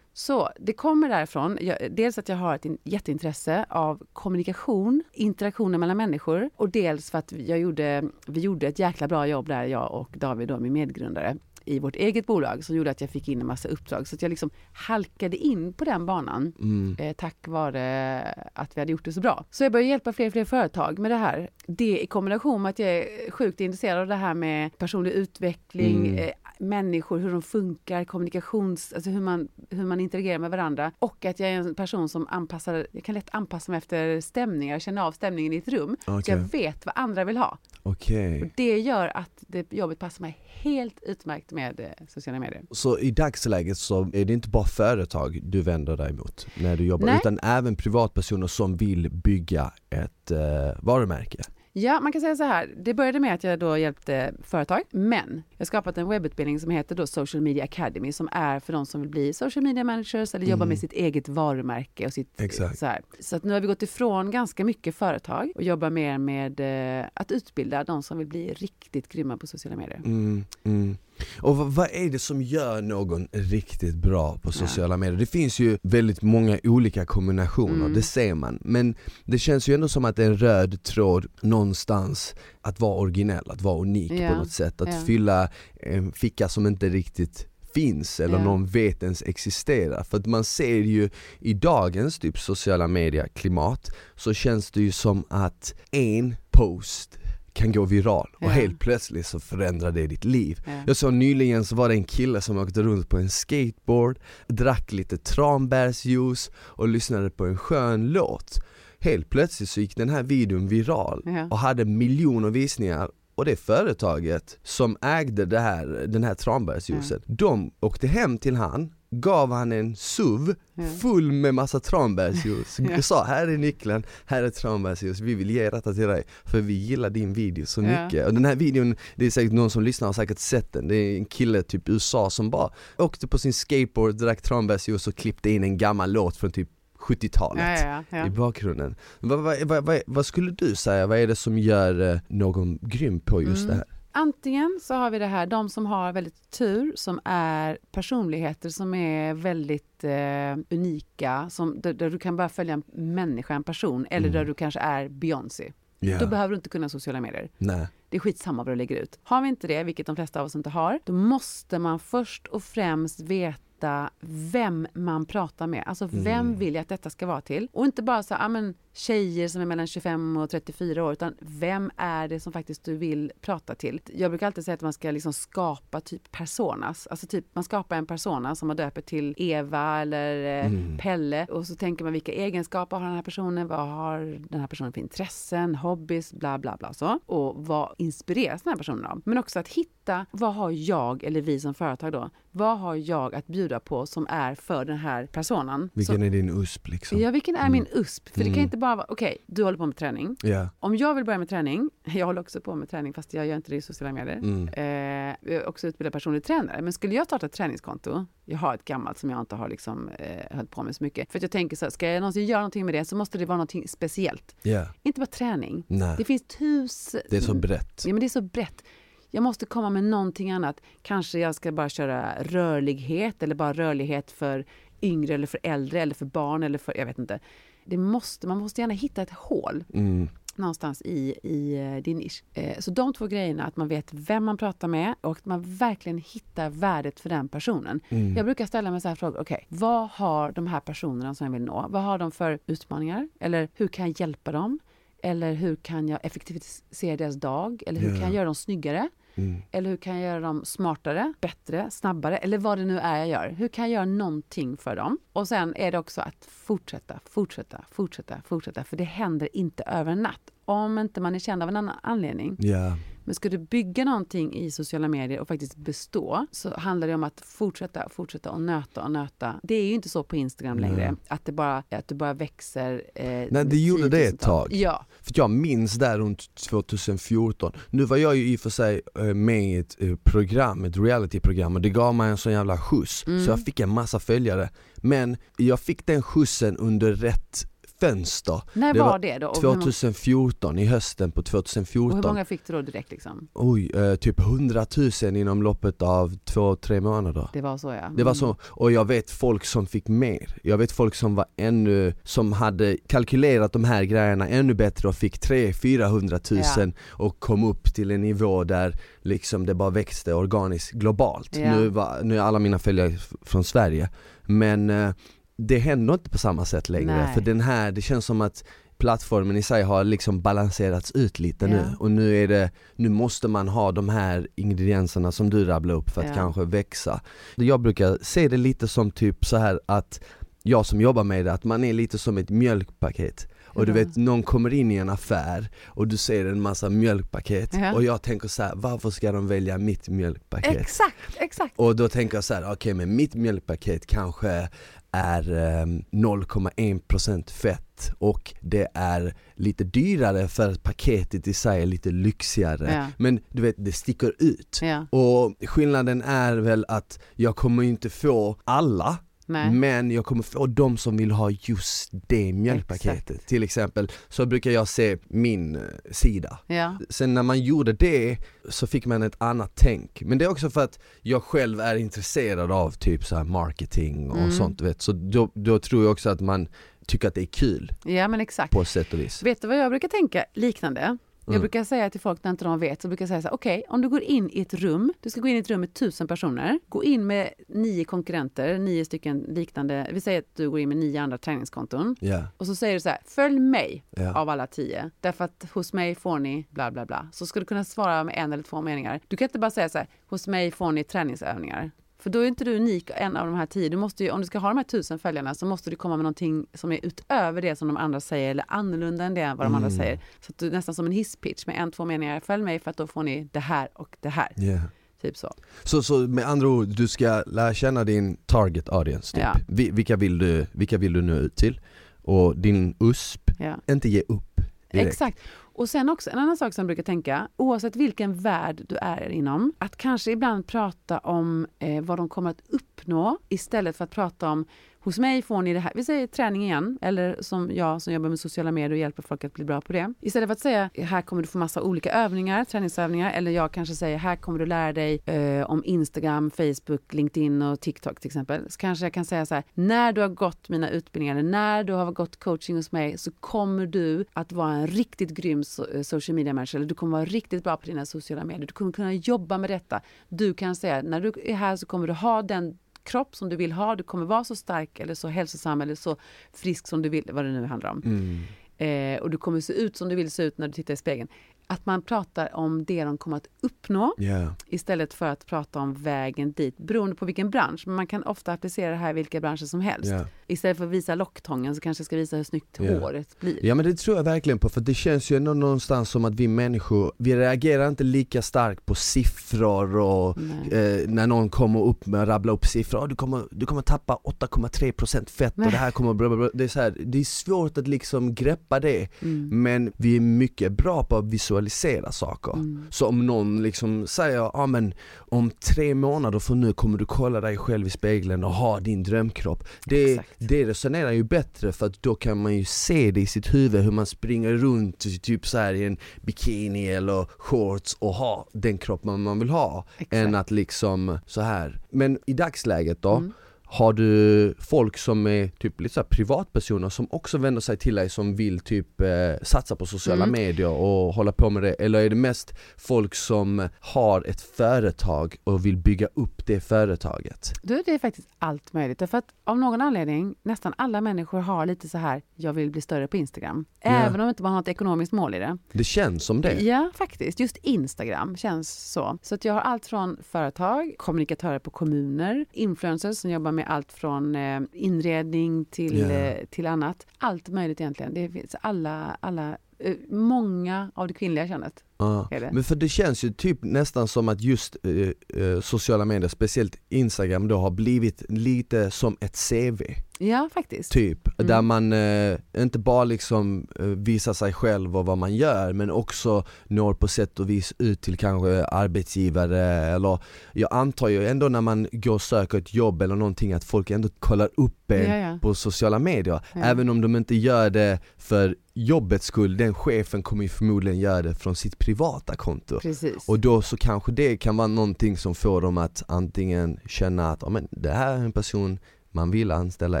[0.16, 1.58] Så det kommer därifrån.
[1.60, 7.10] Jag, dels att jag har ett in, jätteintresse av kommunikation, interaktioner mellan människor och dels
[7.10, 10.58] för att jag gjorde, vi gjorde ett jäkla bra jobb där, jag och David, då,
[10.58, 14.08] min medgrundare i vårt eget bolag som gjorde att jag fick in en massa uppdrag.
[14.08, 16.96] Så jag liksom halkade in på den banan Mm.
[16.98, 19.44] eh, tack vare att vi hade gjort det så bra.
[19.50, 21.50] Så jag började hjälpa fler och fler företag med det här.
[21.66, 26.06] Det i kombination med att jag är sjukt intresserad av det här med personlig utveckling,
[26.06, 26.18] Mm.
[26.18, 30.92] eh, människor, hur de funkar, kommunikations, alltså hur man, hur man interagerar med varandra.
[30.98, 34.78] Och att jag är en person som anpassar, jag kan lätt anpassa mig efter stämningar,
[34.78, 35.96] känna av stämningen i ett rum.
[36.04, 37.58] Så Okej, jag vet vad andra vill ha.
[37.84, 38.42] Okej.
[38.42, 42.62] Och det gör att det jobbet passar mig helt utmärkt med eh, sociala medier.
[42.70, 46.84] Så i dagsläget så är det inte bara företag du vänder dig mot när du
[46.84, 47.16] jobbar Nej.
[47.16, 50.38] utan även privatpersoner som vill bygga ett eh,
[50.82, 51.42] varumärke?
[51.76, 52.74] Ja, man kan säga så här.
[52.76, 56.70] Det började med att jag då hjälpte företag, men jag har skapat en webbutbildning som
[56.70, 60.34] heter då Social Media Academy som är för de som vill bli social media managers
[60.34, 60.68] eller jobba Mm.
[60.68, 62.78] med sitt eget varumärke och sitt Exakt.
[62.78, 63.00] så här.
[63.20, 66.60] Så att nu har vi gått ifrån ganska mycket företag och jobbar mer med
[67.00, 70.00] eh, att utbilda de som vill bli riktigt grymma på sociala medier.
[70.04, 70.96] Mm, mm.
[71.40, 75.18] Och vad, är det som gör någon riktigt bra på sociala medier?
[75.18, 77.92] Det finns ju väldigt många olika kombinationer, Mm.
[77.94, 78.58] det ser man.
[78.60, 78.94] Men
[79.24, 83.50] det känns ju ändå som att det är en röd tråd någonstans att vara originell,
[83.50, 84.80] att vara unik på Ja, något sätt.
[84.80, 85.00] Att ja.
[85.06, 85.48] fylla
[85.80, 88.44] en ficka som inte riktigt finns eller Ja.
[88.44, 90.04] någon vet ens existerar.
[90.04, 94.92] För att man ser ju i dagens typ sociala media klimat så känns det ju
[94.92, 97.18] som att en post
[97.54, 98.48] kan gå viral och Ja.
[98.48, 100.62] helt plötsligt så förändrar det ditt liv.
[100.66, 100.72] Ja.
[100.86, 104.18] Jag såg nyligen så var det en kille som åkte runt på en skateboard,
[104.48, 108.58] drack lite tranbärsjuice och lyssnade på en skön låt.
[109.00, 111.48] Helt plötsligt så gick den här videon viral Ja.
[111.50, 117.70] och hade miljoner visningar och det företaget som ägde det här, den här tranbärsjuicen, de
[117.80, 120.84] åkte hem till han, gav han en SUV Ja.
[121.02, 122.80] full med massa tranbärsjuice.
[122.90, 123.02] Ja.
[123.02, 126.72] sa här är nyckeln, här är tranbärsjuice, vi vill ge detta till dig för vi
[126.74, 128.04] gillar din video så Ja.
[128.04, 128.26] mycket.
[128.26, 130.96] Och den här videon, det är säkert någon som lyssnar har säkert sett den, det
[130.96, 135.50] är en kille typ USA som bara åkte på sin skateboard, drack tranbärsjuice och klippte
[135.50, 136.68] in en gammal låt från typ
[136.98, 138.26] 70-talet Ja, ja, ja.
[138.26, 138.94] i bakgrunden.
[139.20, 142.78] Vad, vad, vad, vad, vad skulle du säga, vad är det som gör eh, någon
[142.82, 143.66] grym på just Mm.
[143.68, 143.84] det här?
[144.16, 148.94] Antingen så har vi det här, de som har väldigt tur, som är personligheter som
[148.94, 154.06] är väldigt eh, unika, som, där, där du kan bara följa en människa, en person,
[154.10, 154.32] eller Mm.
[154.38, 155.72] där du kanske är Beyoncé.
[156.00, 156.18] Ja.
[156.18, 157.50] Då behöver du inte kunna sociala medier.
[157.58, 157.86] Nej.
[158.08, 159.18] Det är skitsamma vad du lägger ut.
[159.22, 162.46] Har vi inte det, vilket de flesta av oss inte har, då måste man först
[162.46, 164.10] och främst veta
[164.52, 165.84] vem man pratar med.
[165.86, 166.56] Alltså vem Mm.
[166.58, 167.68] vill jag att detta ska vara till?
[167.72, 171.34] Och inte bara så ja, men tjejer som är mellan 25 och 34 år, utan
[171.40, 174.00] vem är det som faktiskt du vill prata till?
[174.14, 177.06] Jag brukar alltid säga att man ska liksom skapa typ personas.
[177.06, 180.98] Alltså typ man skapar en persona som man döper till Eva eller eh, Mm.
[180.98, 183.66] Pelle och så tänker man vilka egenskaper har den här personen?
[183.66, 184.18] Vad har
[184.50, 187.18] den här personen för intressen, hobbys, bla bla bla så.
[187.26, 189.22] Och vad inspireras den här personen av?
[189.24, 192.30] Men också att hitta vad har jag eller vi som företag då?
[192.50, 195.90] Vad har jag att bjuda på som är för den här personen?
[195.94, 197.18] Vilken så, är din USP liksom?
[197.20, 197.72] Ja, vilken är Mm.
[197.72, 198.28] min USP?
[198.28, 198.54] För det Mm.
[198.54, 200.36] kan inte bara vara, okej, du håller på med träning.
[200.42, 200.68] Ja.
[200.80, 203.56] Om jag vill börja med träning, jag håller också på med träning fast jag gör
[203.56, 204.36] inte det i sociala medier.
[204.36, 204.68] Mm.
[204.68, 206.82] Eh, jag är också utbildad personlig tränare.
[206.82, 210.08] Men skulle jag starta ett träningskonto, jag har ett gammalt som jag inte har liksom,
[210.08, 211.32] eh, hållit på med så mycket.
[211.32, 213.38] För att jag tänker så här, ska jag någonsin göra någonting med det så måste
[213.38, 214.56] det vara någonting speciellt.
[214.62, 214.86] Ja.
[215.02, 215.84] Inte bara träning.
[215.86, 216.14] Nej.
[216.18, 217.20] Det finns tusen...
[217.30, 218.02] Det är så brett.
[218.06, 218.84] Ja men det är så brett.
[219.30, 220.80] Jag måste komma med någonting annat.
[221.02, 224.64] Kanske jag ska bara köra rörlighet eller bara rörlighet för
[225.02, 227.40] yngre eller för äldre eller för barn eller för, jag vet inte.
[227.84, 230.28] Det måste, man måste gärna hitta ett hål Mm.
[230.56, 232.44] någonstans i, i eh, din nisch.
[232.54, 235.62] Eh, Så de två grejerna, att man vet vem man pratar med och att man
[235.62, 238.00] verkligen hittar värdet för den personen.
[238.08, 238.36] Mm.
[238.36, 241.52] Jag brukar ställa mig så här frågor, okej, vad har de här personerna som jag
[241.52, 241.86] vill nå?
[241.90, 243.28] Vad har de för utmaningar?
[243.40, 244.78] Eller hur kan jag hjälpa dem?
[245.22, 247.82] Eller hur kan jag effektivisera deras dag?
[247.86, 248.14] Eller hur Ja.
[248.14, 249.08] kan jag göra dem snyggare?
[249.34, 249.62] Mm.
[249.70, 252.36] Eller hur kan jag göra dem smartare, bättre, snabbare?
[252.36, 253.54] Eller vad det nu är jag gör.
[253.58, 255.18] Hur kan jag göra någonting för dem?
[255.32, 258.84] Och sen är det också att fortsätta, fortsätta, fortsätta, fortsätta.
[258.84, 260.50] För det händer inte över en natt.
[260.64, 262.56] Om inte man är känd av en annan anledning.
[262.58, 262.96] Ja.
[263.24, 267.24] Men ska du bygga någonting i sociala medier och faktiskt bestå så handlar det om
[267.24, 269.54] att fortsätta, fortsätta och nöta och nöta.
[269.62, 271.20] Det är ju inte så på Instagram längre Nej.
[271.28, 273.02] att det bara, att det bara växer.
[273.14, 274.68] Eh, Nej, det gjorde det ett tag.
[274.72, 279.00] Ja, För jag minns där runt 2014, nu var jag ju i och för sig
[279.18, 282.78] eh, med i ett eh, program, ett realityprogram och det gav mig en sån jävla
[282.78, 283.44] skjuts Mm.
[283.44, 287.66] så jag fick en massa följare Men jag fick den skjutsen under rätt
[288.00, 288.62] fönster.
[288.72, 289.46] När Det var, var det då?
[289.48, 292.20] Och hur, många, 2014, i hösten på och hur 2014.
[292.24, 293.48] många fick du då direkt liksom?
[293.54, 294.86] Oj, eh, typ 100
[295.22, 297.48] 000 inom loppet av två, tre månader.
[297.52, 298.08] Det var så ja.
[298.16, 298.34] Det var Mm.
[298.34, 300.56] så, och jag vet folk som fick mer.
[300.62, 305.14] Jag vet folk som var ännu, som hade kalkylerat de här grejerna ännu bättre och
[305.14, 306.38] fick 300
[306.78, 311.56] 000 och kom upp till en nivå där liksom det bara växte organiskt globalt.
[311.56, 311.76] Ja.
[311.76, 314.10] Nu, var, nu är alla mina följare från Sverige,
[314.46, 315.10] men eh,
[315.56, 317.16] det händer inte på samma sätt längre.
[317.16, 317.34] Nej.
[317.34, 318.64] För den här, det känns som att
[318.98, 321.96] plattformen i sig har liksom balanserats ut lite nu Ja.
[321.98, 326.10] och nu är det, nu måste man ha de här ingredienserna som du rabblar upp
[326.10, 326.34] för att Ja.
[326.34, 327.20] kanske växa.
[327.56, 330.20] Jag brukar se det lite som typ så här att
[330.62, 333.48] jag som jobbar med det, att man är lite som ett mjölkpaket.
[333.64, 337.70] Och du vet, någon kommer in i en affär och du ser en massa mjölkpaket
[337.74, 337.92] Ja.
[337.94, 340.76] och jag tänker så här: varför ska de välja mitt mjölkpaket?
[340.76, 341.74] Exakt, exakt.
[341.76, 344.68] Och då tänker jag så här: okej men mitt mjölkpaket kanske
[345.14, 351.86] är eh, 0,1% fett och det är lite dyrare för att paketet i sig är
[351.86, 352.92] lite lyxigare.
[352.94, 353.06] Ja.
[353.16, 354.78] Men du vet, det sticker ut.
[354.82, 359.70] Ja, Och skillnaden är väl att jag kommer inte få alla nej.
[359.70, 363.30] men jag kommer få de som vill ha just det mjölkpaketet.
[363.30, 363.48] Exakt.
[363.48, 366.58] Till exempel så brukar jag se min eh, sida.
[366.66, 370.22] Ja, Sen när man gjorde det så fick man ett annat tänk.
[370.22, 374.38] Men det är också för att jag själv är intresserad av typ så marketing och
[374.38, 374.52] Mm.
[374.52, 375.02] sånt vet.
[375.02, 376.68] Så då, då tror jag också att man
[377.06, 378.72] tycker att det är kul ja men exakt.
[378.72, 379.42] på sätt och vis.
[379.42, 381.18] Vet du vad jag brukar tänka liknande?
[381.46, 381.60] Jag Mm.
[381.60, 383.84] brukar säga till folk när inte de vet, så brukar jag säga så här, okej,
[383.88, 385.94] om du går in i ett rum, du ska gå in i ett rum med
[385.94, 390.80] tusen personer, gå in med nio konkurrenter, nio stycken liknande, vi säger att du går
[390.80, 394.34] in med nio andra träningskonton, Ja, och så säger du så här, följ mig ja.
[394.34, 397.28] av alla tio, därför att hos mig får ni bla bla bla.
[397.32, 399.20] Så ska du kunna svara med en eller två meningar.
[399.28, 401.90] Du kan inte bara säga så här, hos mig får ni träningsövningar.
[402.24, 403.88] För då är inte du unik en av de här tio.
[403.88, 406.16] Du måste ju, om du ska ha de här tusen följarna så måste du komma
[406.16, 409.66] med någonting som är utöver det som de andra säger eller annorlunda än det vad
[409.66, 409.98] de andra Mm.
[409.98, 410.16] säger.
[410.40, 412.40] Så att du nästan som en hisspitch med en, två meningar.
[412.40, 414.48] Följ mig för att då får ni det här och det här.
[414.56, 414.78] Ja.
[415.22, 415.54] Typ så.
[415.82, 419.42] Så, så med andra ord, du ska lära känna din target audience typ.
[419.44, 419.54] Ja.
[419.68, 421.80] Vi- Vilka, vill du, vilka vill du nå ut till?
[422.22, 423.76] Och din USP, Ja.
[423.88, 424.60] inte ge upp
[424.92, 425.08] direkt.
[425.08, 425.38] Exakt.
[425.74, 429.28] Och sen också en annan sak som jag brukar tänka, oavsett vilken värld du är
[429.28, 434.10] inom, att kanske ibland prata om eh, vad de kommer att uppnå istället för att
[434.10, 434.66] prata om
[435.04, 438.28] hos mig får ni det här, vi säger träning igen, eller som jag som jobbar
[438.28, 440.14] med sociala medier och hjälper folk att bli bra på det.
[440.20, 443.94] Istället för att säga här kommer du få massa olika övningar, träningsövningar, eller jag kanske
[443.94, 448.70] säger här kommer du lära dig eh, om Instagram, Facebook, LinkedIn och TikTok till exempel.
[448.70, 451.84] Så kanske jag kan säga så här, när du har gått mina utbildningar, eller när
[451.84, 455.63] du har gått coaching hos mig så kommer du att vara en riktigt grym
[455.94, 458.66] eh, social media manager, eller du kommer vara riktigt bra på dina sociala medier.
[458.66, 460.00] Du kommer kunna jobba med detta.
[460.28, 463.56] Du kan säga, när du är här så kommer du ha den kropp som du
[463.56, 466.16] vill ha, du kommer vara så stark eller så hälsosam eller så
[466.52, 468.02] frisk som du vill, vad det nu handlar om.
[468.04, 468.44] Mm.
[468.76, 470.96] Eh, och du kommer se ut som du vill se ut när du tittar i
[470.96, 471.28] spegeln.
[471.66, 474.54] Att man pratar om det de kommer att uppnå Ja.
[474.66, 477.82] istället för att prata om vägen dit, beroende på vilken bransch.
[477.86, 480.10] Men man kan ofta applicera det här i vilka branscher som helst.
[480.10, 480.26] Ja.
[480.46, 482.98] Istället för att visa locktången så kanske jag ska visa hur snyggt Ja.
[482.98, 483.66] håret blir.
[483.66, 486.34] ja men det tror jag verkligen på för det känns ju ändå någonstans som att
[486.34, 490.38] vi människor, vi reagerar inte lika starkt på siffror och
[490.72, 493.82] eh, när någon kommer upp med att rabbla upp siffror, "Ah, du, kommer, du kommer
[493.82, 495.70] tappa 8,3% fett och Nej.
[495.70, 496.50] det här kommer bla bla bla.
[496.54, 499.62] Det är, så här, det är svårt att liksom greppa det Mm.
[499.62, 502.52] men vi är mycket bra på att visualisera saker.
[502.52, 502.86] Mm.
[502.90, 507.04] Så om någon liksom säger, ja ah, men om tre månader från nu kommer du
[507.06, 509.64] kolla dig själv i spegeln och ha din drömkropp.
[509.86, 510.28] Det, Exakt.
[510.46, 513.84] Det resonerar ju bättre för att då kan man ju se det i sitt huvud
[513.84, 518.78] hur man springer runt typ så här i en bikini eller shorts och ha den
[518.78, 519.86] kropp man, man vill ha.
[519.98, 520.12] Exakt.
[520.12, 521.80] Än att liksom så här.
[521.90, 523.32] Men i dagsläget då, Mm.
[523.66, 528.10] Har du folk som är typ lite så privatpersoner som också vänder sig till dig
[528.10, 529.08] som vill typ eh,
[529.42, 530.32] satsa på sociala Mm.
[530.32, 531.72] medier och hålla på med det?
[531.72, 537.52] Eller är det mest folk som har ett företag och vill bygga upp det företaget?
[537.62, 538.98] Du, det är faktiskt allt möjligt.
[538.98, 542.80] Därför att av någon anledning, nästan alla människor har lite så här, jag vill bli
[542.80, 543.64] större på Instagram.
[543.82, 543.90] Ja.
[543.90, 545.58] Även om inte man har ett ekonomiskt mål i det.
[545.72, 546.60] Det känns som det.
[546.60, 547.40] Ja, faktiskt.
[547.40, 549.18] Just Instagram känns så.
[549.22, 553.92] Så att jag har allt från företag, kommunikatörer på kommuner, influencers som jobbar med allt
[553.92, 557.06] från eh, inredning till, eh, till annat.
[557.18, 558.14] Allt möjligt egentligen.
[558.14, 561.84] Det finns alla, alla eh, många av det kvinnliga könet.
[562.30, 562.50] Det?
[562.52, 566.80] Men för det känns ju typ nästan som att just eh, eh, sociala medier, speciellt
[566.88, 569.82] Instagram då har blivit lite som ett CV.
[570.18, 570.92] Ja, faktiskt.
[570.92, 571.46] Typ, Mm.
[571.48, 575.90] där man eh, inte bara liksom eh, visar sig själv och vad man gör men
[575.90, 579.60] också når på sätt och vis ut till kanske arbetsgivare
[579.94, 580.18] eller
[580.52, 583.90] Jag antar ju ändå när man går och söker ett jobb eller någonting att folk
[583.90, 585.38] ändå kollar upp en Ja, ja.
[585.42, 586.60] på sociala medier Ja.
[586.64, 591.22] Även om de inte gör det för jobbets skull, den chefen kommer ju förmodligen göra
[591.22, 593.28] det från sitt privata konto Precis.
[593.28, 597.42] och då så kanske det kan vara någonting som får dem att antingen känna att
[597.42, 598.78] ja, men det här är en person
[599.14, 600.00] man vill anställa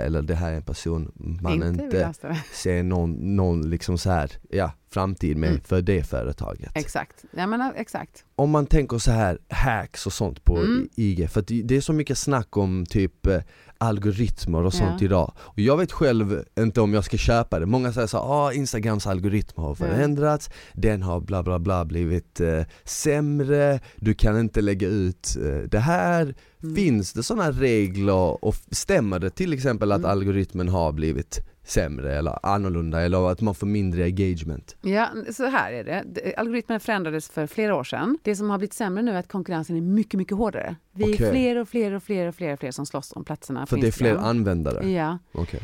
[0.00, 2.12] eller det här är en person man inte inte,
[2.52, 5.60] ser någon, någon liksom så här, ja, framtid med Mm.
[5.64, 6.70] för det företaget.
[6.74, 7.24] Exakt.
[7.36, 8.24] Ja, men, exakt.
[8.36, 10.88] Om man tänker så här hacks och sånt på Mm.
[10.94, 13.40] IG, för det är så mycket snack om typ eh,
[13.84, 15.04] algoritmer och sånt Ja.
[15.04, 15.32] idag.
[15.38, 17.66] Och jag vet själv inte om jag ska köpa det.
[17.66, 22.40] Många säger så här, ah, Instagrams algoritm har förändrats, den har bla bla bla blivit
[22.40, 26.34] eh, sämre, du kan inte lägga ut eh, det här.
[26.62, 26.74] Mm.
[26.76, 30.10] Finns det sådana regler och stämmer det till exempel att Mm.
[30.10, 34.76] algoritmen har blivit sämre eller annorlunda eller att man får mindre engagement?
[34.80, 36.34] Ja, så här är det.
[36.36, 38.18] Algoritmen förändrades för flera år sedan.
[38.22, 40.76] Det som har blivit sämre nu är att konkurrensen är mycket, mycket hårdare.
[40.92, 41.26] Vi Okej.
[41.26, 43.76] är fler och fler och fler och fler och fler som slåss om platserna För
[43.76, 44.90] det är fler användare?
[44.90, 45.60] Ja, Okej.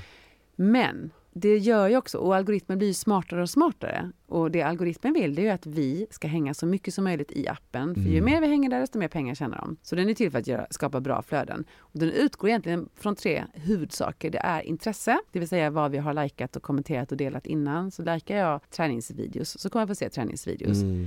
[0.56, 4.10] men det gör ju också, och algoritmen blir ju smartare och smartare.
[4.26, 7.32] Och det algoritmen vill det är ju att vi ska hänga så mycket som möjligt
[7.32, 7.94] i appen.
[7.94, 8.24] För ju Mm.
[8.24, 9.76] mer vi hänger där, desto mer pengar tjänar de.
[9.82, 11.64] Så den är till för att göra, skapa bra flöden.
[11.78, 14.30] Och den utgår egentligen från tre huvudsaker.
[14.30, 17.90] Det är intresse, det vill säga vad vi har likat och kommenterat och delat innan.
[17.90, 20.82] Så likar jag träningsvideos så kommer jag få se träningsvideos.
[20.82, 21.06] Mm.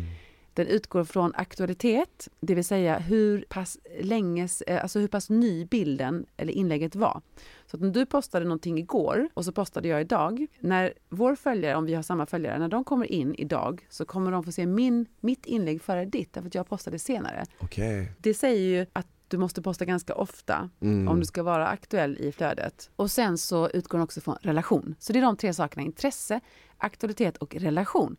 [0.54, 5.66] Den utgår från aktualitet, det vill säga hur pass länge, eh, alltså hur pass ny
[5.66, 7.22] bilden eller inlägget var.
[7.66, 11.76] Så att om du postade någonting igår och så postade jag idag, när vår följare,
[11.76, 14.66] om vi har samma följare, när de kommer in idag så kommer de få se
[14.66, 17.46] min, mitt inlägg före ditt, därför att jag postade senare.
[17.60, 18.12] Okej.
[18.18, 21.08] Det säger ju att du måste posta ganska ofta Mm.
[21.08, 22.90] om du ska vara aktuell i flödet.
[22.96, 24.96] Och sen så utgår den också från relation.
[25.00, 26.40] Så det är de tre sakerna, intresse,
[26.78, 28.16] aktualitet och relation.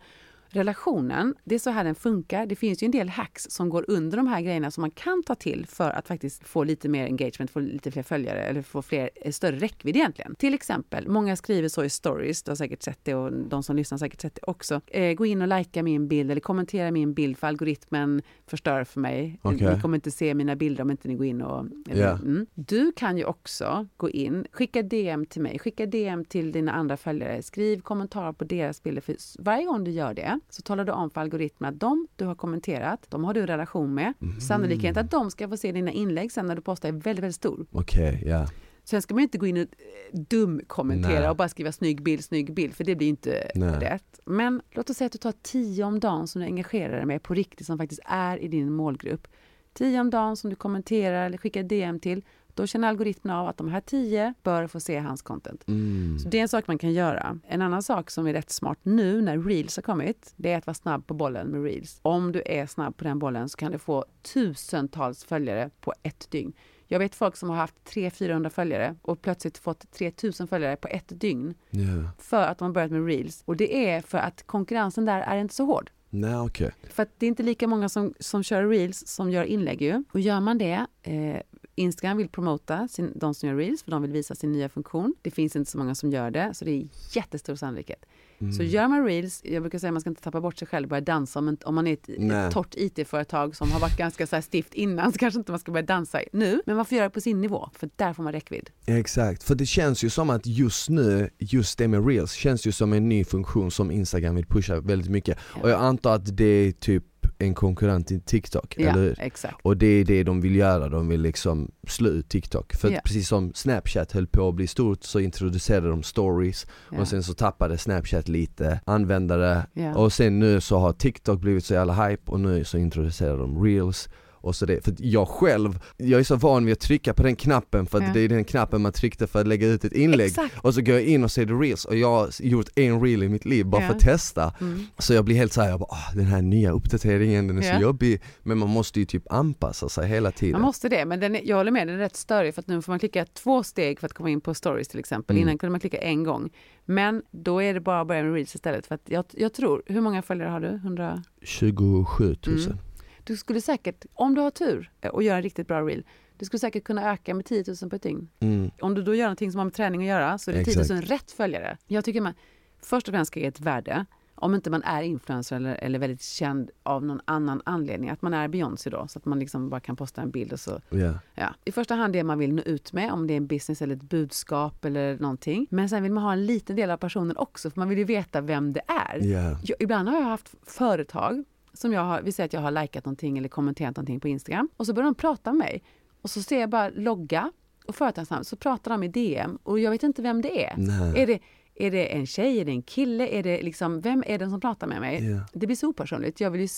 [0.54, 2.46] Relationen, det är så här den funkar.
[2.46, 5.22] Det finns ju en del hacks som går under de här grejerna som man kan
[5.22, 8.82] ta till för att faktiskt få lite mer engagement, få lite fler följare eller få
[8.82, 10.34] fler, eh, större räckvidd egentligen.
[10.34, 13.76] Till exempel, många skriver så i stories, du har säkert sett det och de som
[13.76, 14.80] lyssnar har säkert sett det också.
[14.86, 19.00] Eh, gå in och likea min bild eller kommentera min bild för algoritmen förstör för
[19.00, 19.38] mig.
[19.42, 19.74] Okej.
[19.74, 21.66] Ni kommer inte se mina bilder om inte ni går in och...
[21.90, 22.10] Eller, Ja.
[22.12, 22.46] mm.
[22.54, 26.96] Du kan ju också gå in, skicka DM till mig, skicka DM till dina andra
[26.96, 29.02] följare, skriv kommentarer på deras bilder.
[29.02, 32.24] För varje gång du gör det så talar du om för algoritmen att de du
[32.24, 34.12] har kommenterat, de har du en relation med.
[34.22, 34.40] Mm.
[34.40, 37.36] Sannolikheten att de ska få se dina inlägg sen när du postar är väldigt, väldigt
[37.36, 37.66] stor.
[37.72, 38.46] Okej, ja.
[38.84, 41.30] Sen ska man inte gå in och eh, dum-kommentera Nej.
[41.30, 43.78] och bara skriva snygg bild, snygg bild, för det blir inte Nej.
[43.80, 44.20] rätt.
[44.24, 47.22] Men låt oss säga att du tar tio om dagen som du engagerar dig med
[47.22, 49.28] på riktigt, som faktiskt är i din målgrupp.
[49.72, 52.22] Tio om dagen som du kommenterar eller skickar DM till.
[52.54, 55.64] Då känner algoritmen av att de här tio bör få se hans content.
[55.68, 56.18] Mm.
[56.18, 57.38] Så det är en sak man kan göra.
[57.48, 60.66] En annan sak som är rätt smart nu när reels har kommit, det är att
[60.66, 61.98] vara snabb på bollen med reels.
[62.02, 66.30] Om du är snabb på den bollen så kan du få tusentals följare på ett
[66.30, 66.52] dygn.
[66.86, 71.20] Jag vet folk som har haft 300-400 följare och plötsligt fått 3000 följare på ett
[71.20, 72.10] dygn Ja.
[72.18, 73.42] för att de har börjat med reels.
[73.44, 75.90] Och det är för att konkurrensen där är inte så hård.
[76.10, 76.72] Nej okej.
[76.90, 80.04] För att det är inte lika många som, som kör reels som gör inlägg ju.
[80.12, 81.40] Och gör man det, eh,
[81.74, 85.14] Instagram vill promota sin, de som gör reels för de vill visa sin nya funktion.
[85.22, 88.04] Det finns inte så många som gör det, så det är jättestor sannolikhet.
[88.38, 88.52] Mm.
[88.52, 90.84] Så gör man reels, jag brukar säga att man ska inte tappa bort sig själv
[90.84, 94.26] och börja dansa om, om man är ett, ett torrt IT-företag som har varit ganska
[94.26, 96.62] så stift innan så kanske inte man ska börja dansa nu.
[96.66, 98.70] Men man får göra det på sin nivå, för där får man räckvidd.
[98.86, 102.72] Exakt, för det känns ju som att just nu, just det med reels känns ju
[102.72, 106.44] som en ny funktion som Instagram vill pusha väldigt mycket Och jag antar att det
[106.44, 107.04] är typ
[107.38, 109.16] en konkurrent till TikTok, Ja, eller hur?
[109.20, 109.54] exakt.
[109.62, 112.74] Och det är det de vill göra, de vill liksom slå ut TikTok.
[112.74, 113.00] För Ja.
[113.04, 117.00] precis som Snapchat höll på att bli stort så introducerade de stories Ja.
[117.00, 119.66] och sen så tappade Snapchat lite användare
[119.96, 123.64] och sen nu så har TikTok blivit så jävla hype och nu så introducerar de
[123.64, 124.08] reels
[124.44, 127.36] och så det, för jag själv, jag är så van vid att trycka på den
[127.36, 128.10] knappen för att Ja.
[128.14, 130.54] det är den knappen man tryckte för att lägga ut ett inlägg Exakt.
[130.58, 133.22] och så går jag in och ser the reels och jag har gjort en reel
[133.22, 133.88] i mitt liv bara Ja.
[133.88, 134.86] för att testa Mm.
[134.98, 137.76] Så jag blir helt såhär, jag bara, "Åh, den här nya uppdateringen den är Ja.
[137.76, 141.20] så jobbig Men man måste ju typ anpassa sig hela tiden Man måste det, men
[141.20, 143.24] den är, jag håller med, den är rätt störig för att nu får man klicka
[143.26, 145.36] två steg för att komma in på stories till exempel.
[145.36, 145.42] Mm.
[145.48, 146.50] Innan kunde man klicka en gång.
[146.84, 148.86] Men då är det bara att börja med reels istället.
[148.86, 150.68] För att jag, jag tror, hur många följare har du?
[150.68, 151.22] 100?
[151.42, 152.78] 27 000 Mm.
[153.24, 156.04] Du skulle säkert, om du har tur och gör en riktigt bra reel,
[156.38, 158.28] du skulle säkert kunna öka med 10 000 på ett dygn.
[158.40, 158.70] Mm.
[158.80, 160.70] Om du då gör någonting som har med träning att göra så är det 10
[160.70, 160.90] Exakt.
[160.90, 161.76] 000 rätt följare.
[161.86, 162.34] Jag tycker man
[162.82, 166.22] först och främst ska ge ett värde Om inte man är influencer eller, eller väldigt
[166.22, 169.80] känd av någon annan anledning, att man är Beyoncé då, så att man liksom bara
[169.80, 170.80] kan posta en bild och så.
[170.90, 171.14] Ja.
[171.34, 171.54] Ja.
[171.64, 173.96] I första hand det man vill nå ut med, om det är en business eller
[173.96, 175.66] ett budskap eller någonting.
[175.70, 178.04] Men sen vill man ha en liten del av personen också, för man vill ju
[178.04, 179.18] veta vem det är.
[179.22, 179.58] Ja.
[179.62, 183.04] Jag, ibland har jag haft företag som jag har, vi säger att jag har likat
[183.04, 185.82] någonting eller kommenterat någonting på Instagram och så börjar de prata med mig
[186.22, 187.52] och så ser jag bara logga
[187.86, 190.74] och företagsnamn så pratar de i DM och jag vet inte vem det är.
[190.76, 191.22] Nej.
[191.22, 191.38] Är det,
[191.74, 194.60] är det en tjej, är det en kille, är det liksom, vem är det som
[194.60, 195.30] pratar med mig?
[195.30, 195.40] Ja.
[195.52, 196.40] Det blir så opersonligt.
[196.40, 196.68] Jag vill ju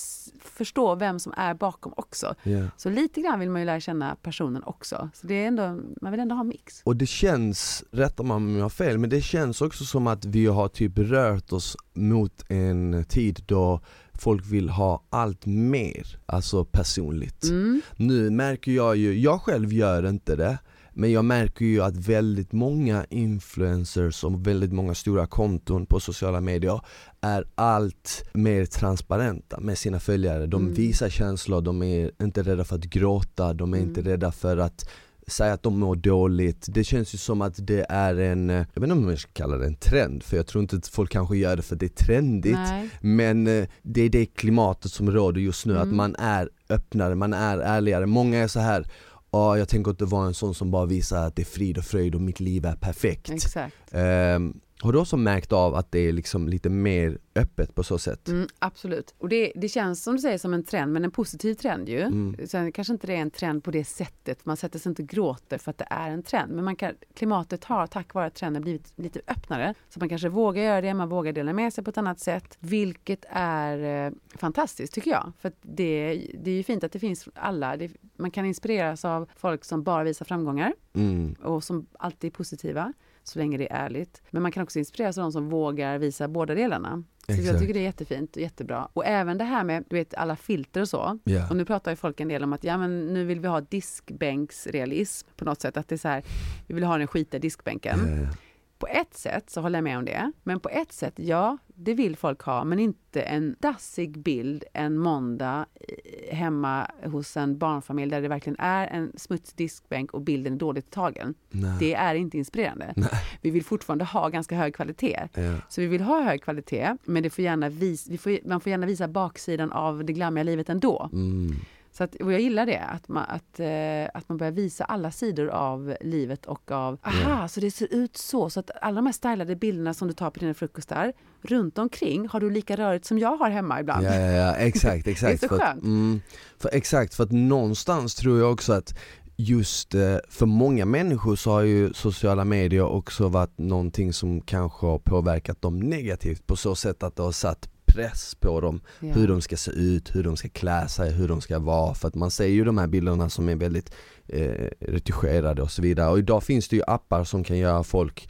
[0.41, 2.35] förstå vem som är bakom också.
[2.43, 2.69] Ja.
[2.77, 5.11] Så lite grann vill man ju lära känna personen också.
[5.15, 6.83] Så det är ändå, man vill ändå ha mix.
[6.85, 10.25] Och det känns, rätta mig om jag har fel, men det känns också som att
[10.25, 13.81] vi har typ rört oss mot en tid då
[14.19, 17.45] folk vill ha allt mer, alltså personligt.
[17.45, 17.81] Mm.
[17.97, 20.59] Nu märker jag ju, jag själv gör inte det,
[20.93, 26.41] men jag märker ju att väldigt många influencers och väldigt många stora konton på sociala
[26.41, 26.81] medier
[27.21, 30.47] är allt mer transparenta med sina följare.
[30.47, 30.75] De Mm.
[30.75, 34.11] visar känslor, de är inte rädda för att gråta, de är inte Mm.
[34.13, 34.89] rädda för att
[35.31, 36.67] säga att de mår dåligt.
[36.69, 39.57] Det känns ju som att det är en, jag vet inte om jag ska kalla
[39.57, 41.87] det en trend, för jag tror inte att folk kanske gör det för att det
[41.87, 42.55] är trendigt.
[42.55, 42.89] Nej.
[43.01, 45.97] Men eh, det är det klimatet som råder just nu, att Mm.
[45.97, 48.07] man är öppnare, man är ärligare.
[48.07, 48.87] Många är så här
[49.31, 51.85] Ja, jag tänker inte vara en sån som bara visar att det är frid och
[51.85, 53.31] fröjd och mitt liv är perfekt.
[53.31, 53.75] Exakt.
[53.91, 57.99] Ehm, har du också märkt av att det är liksom lite mer öppet på så
[57.99, 58.29] sätt?
[58.29, 59.15] Mm, absolut.
[59.19, 62.01] Och det, det känns som du säger som en trend, men en positiv trend ju.
[62.01, 62.37] Mm.
[62.47, 64.47] Sen kanske inte det är en trend på det sättet.
[64.47, 66.53] Man sätter sig inte och gråter för att det är en trend.
[66.53, 69.75] Men man kan, klimatet har tack vare trenden blivit lite öppnare.
[69.89, 72.57] Så man kanske vågar göra det, man vågar dela med sig på ett annat sätt.
[72.61, 75.33] Vilket är eh, fantastiskt tycker jag.
[75.41, 77.77] För det, det är ju fint att det finns alla.
[77.77, 81.35] Det, man kan inspireras av folk som bara visar framgångar Mm.
[81.43, 82.93] och som alltid är positiva.
[83.29, 84.23] Så länge det är ärligt.
[84.31, 87.03] Men man kan också inspireras av de som vågar visa båda delarna.
[87.27, 88.89] Så jag tycker det är jättefint och jättebra.
[88.93, 91.19] Och även det här med du vet, alla filter och så.
[91.25, 91.51] Ja.
[91.51, 93.61] Och nu pratar ju folk en del om att ja, men nu vill vi ha
[93.61, 95.77] diskbänksrealism på något sätt.
[95.77, 96.25] Att det är så här,
[96.67, 97.99] vi vill ha den skitiga diskbänken.
[98.23, 98.37] Ja.
[98.79, 100.33] På ett sätt så håller jag med om det.
[100.43, 102.65] Men på ett sätt, ja, det vill folk ha.
[102.65, 108.57] Men inte en dassig bild en måndag eh, hemma hos en barnfamilj där det verkligen
[108.59, 111.35] är en smutsig diskbänk och bilden är dåligt tagen.
[111.51, 111.77] Nej.
[111.81, 112.93] Det är inte inspirerande.
[112.97, 113.11] Nej.
[113.41, 115.29] Vi vill fortfarande ha ganska hög kvalitet.
[115.35, 115.55] Ja.
[115.69, 118.71] Så vi vill ha hög kvalitet, men det får gärna vis, vi får, man får
[118.71, 121.11] gärna visa baksidan av det glammiga livet ändå.
[121.13, 121.57] Mm.
[121.97, 125.11] Så att, och jag gillar det, att man, att, eh, att man börjar visa alla
[125.11, 129.07] sidor av livet och av, aha, så det ser ut så, så att alla de
[129.07, 133.05] här stylade bilderna som du tar på dina frukostar, runt omkring har du lika rörigt
[133.05, 134.07] som jag har hemma ibland.
[134.07, 135.41] Ja, ja, ja, exakt, exakt.
[135.41, 135.83] så för att, skönt.
[135.83, 136.21] mm,
[136.59, 138.99] för, exakt, för att någonstans tror jag också att
[139.37, 144.87] just eh, för många människor så har ju sociala medier också varit någonting som kanske
[144.87, 149.13] har påverkat dem negativt på så sätt att det har satt press på dem Ja.
[149.13, 152.09] hur de ska se ut, hur de ska klä sig, hur de ska vara för
[152.09, 153.91] att man ser ju de här bilderna som är väldigt
[154.29, 158.29] eh, retuscherade och så vidare och idag finns det ju appar som kan göra folk,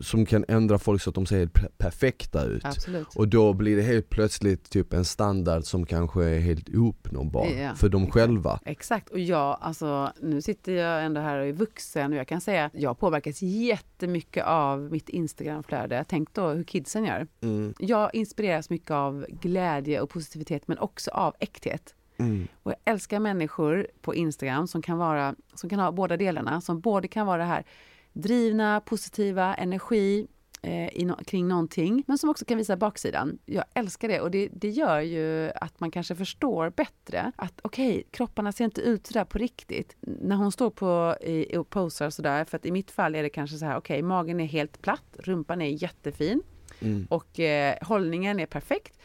[0.00, 3.06] som kan ändra folk så att de ser helt per- perfekta ut Absolut.
[3.16, 7.74] och då blir det helt plötsligt typ en standard som kanske är helt ouppnåbar Ja,
[7.74, 8.14] för dem exakt.
[8.14, 8.60] själva.
[8.64, 12.40] Exakt, och jag, alltså nu sitter jag ändå här och är vuxen och jag kan
[12.40, 16.04] säga att jag påverkas jättemycket av mitt Instagramflöde.
[16.08, 17.26] Tänk då hur kidsen gör.
[17.42, 21.94] Mm, Jag inspireras mycket av glädje och positivitet men också av äkthet.
[22.20, 26.60] Mm, Och jag älskar människor på Instagram som kan, vara, som kan ha båda delarna.
[26.60, 27.64] Som både kan vara det här
[28.12, 30.26] drivna, positiva, energi
[30.62, 32.04] eh, no kring någonting.
[32.06, 33.38] Men som också kan visa baksidan.
[33.46, 38.02] Jag älskar det och det, det gör ju att man kanske förstår bättre att okej,
[38.10, 39.96] kropparna ser inte ut sådär på riktigt.
[40.00, 43.30] När hon står på i, och posar sådär, för att i mitt fall är det
[43.30, 46.42] kanske så här, okej, magen är helt platt, rumpan är jättefin
[46.80, 47.06] mm.
[47.10, 48.98] och eh, hållningen är perfekt.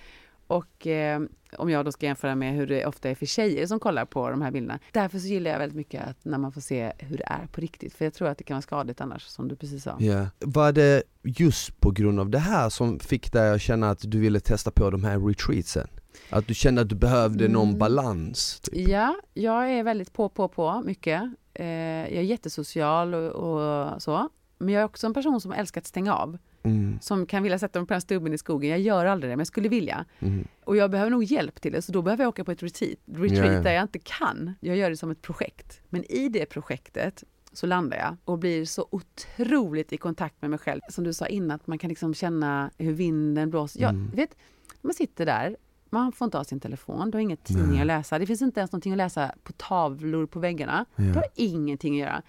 [0.48, 1.22] Och eh,
[1.58, 4.30] om jag då ska jämföra med hur det ofta är för tjejer som kollar på
[4.30, 4.80] de här bilderna.
[4.92, 7.62] Därför så gillar jag väldigt mycket att när man får se hur det är på
[7.62, 7.94] riktigt.
[7.94, 9.96] För jag tror att det kan vara skadligt annars, som du precis sa.
[10.00, 10.28] Ja.
[10.40, 14.20] Var det just på grund av det här som fick dig att känna att du
[14.20, 15.88] ville testa på de här retreatsen?
[16.30, 17.80] Att du kände att du behövde någon Mm.
[17.80, 18.60] balans?
[18.60, 18.88] Typ.
[18.90, 21.22] Ja, jag är väldigt på, på, på mycket.
[21.54, 24.30] Eh, jag är jättesocial och, och så.
[24.58, 26.38] Men jag är också en person som älskar att stänga av.
[26.66, 28.70] Mm, Som kan vilja sätta mig på den stubben i skogen.
[28.70, 30.06] Jag gör aldrig det, men jag skulle vilja.
[30.20, 32.64] mm, Och jag behöver nog hjälp till det, så då behöver jag åka på ett
[32.64, 33.62] retreat, retreat ja.
[33.62, 34.56] där jag inte kan.
[34.60, 35.82] Jag gör det som ett projekt.
[35.90, 37.24] Men i det projektet
[37.54, 40.82] så landar jag och blir så otroligt i kontakt med mig själv.
[40.90, 43.82] Som du sa innan, att man kan liksom känna hur vinden blåser.
[43.82, 44.12] Jag Mm.
[44.16, 44.38] vet,
[44.82, 45.58] man sitter där,
[45.90, 47.82] man får inte ha sin telefon, du har inga tidningar Nej.
[47.82, 48.20] att läsa.
[48.20, 50.86] Det finns inte ens någonting att läsa på tavlor på väggarna.
[50.96, 51.14] Du ja.
[51.14, 52.22] har ingenting att göra.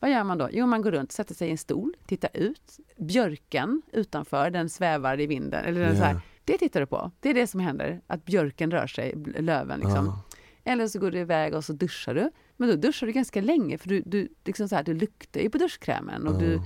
[0.00, 0.48] Vad gör man då?
[0.52, 2.78] Jo, man går runt, sätter sig i en stol, tittar ut.
[2.96, 5.64] Björken utanför, den svävar i vinden.
[5.64, 6.20] Eller den så här.
[6.44, 7.10] Det tittar du på.
[7.20, 10.06] Det är det som händer, att björken rör sig, löven liksom.
[10.06, 10.22] Ja.
[10.64, 12.30] Eller så går du iväg och så duschar du.
[12.56, 15.50] Men då duschar du ganska länge för du, du, liksom så här, du luktar ju
[15.50, 16.60] på duschkrämen och du,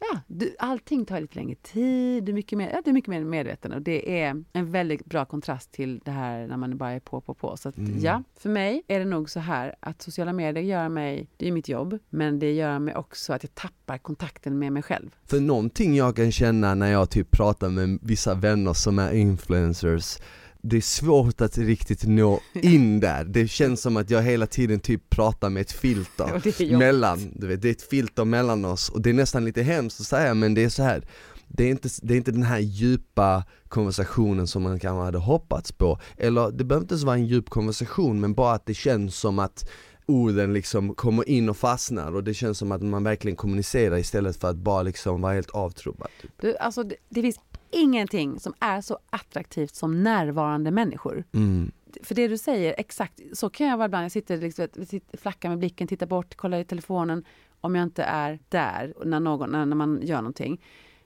[0.00, 0.20] Ja.
[0.26, 3.24] du, allting tar lite längre tid, du är, mycket mer, ja, du är mycket mer
[3.24, 7.00] medveten och det är en väldigt bra kontrast till det här när man bara är
[7.00, 7.56] på, på, på.
[7.56, 7.98] Så att, Mm.
[8.00, 11.52] ja, för mig är det nog så här att sociala medier gör mig, det är
[11.52, 15.14] mitt jobb, men det gör mig också att jag tappar kontakten med mig själv.
[15.26, 20.18] För någonting jag kan känna när jag typ pratar med vissa vänner som är influencers
[20.62, 24.80] det är svårt att riktigt nå in där, det känns som att jag hela tiden
[24.80, 29.00] typ pratar med ett filter mellan, du vet, det är ett filter mellan oss och
[29.00, 31.08] det är nästan lite hemskt att säga men det är så här.
[31.52, 35.72] Det är, inte, det är inte den här djupa konversationen som man kanske hade hoppats
[35.72, 39.16] på, eller det behöver inte ens vara en djup konversation men bara att det känns
[39.16, 39.70] som att
[40.06, 44.36] orden liksom kommer in och fastnar och det känns som att man verkligen kommunicerar istället
[44.36, 46.08] för att bara liksom vara helt avtrubbad.
[46.22, 46.30] Typ.
[46.40, 47.40] Du, alltså, det, det finns
[47.72, 51.24] ingenting som är så attraktivt som närvarande människor.
[51.32, 51.72] Mm.
[52.02, 54.04] För det du säger, exakt, så kan jag vara ibland.
[54.04, 54.68] Jag sitter, liksom,
[55.12, 57.24] flackar med blicken, tittar bort, kollar i telefonen
[57.60, 60.64] om jag inte är där när, någon, när, man gör någonting.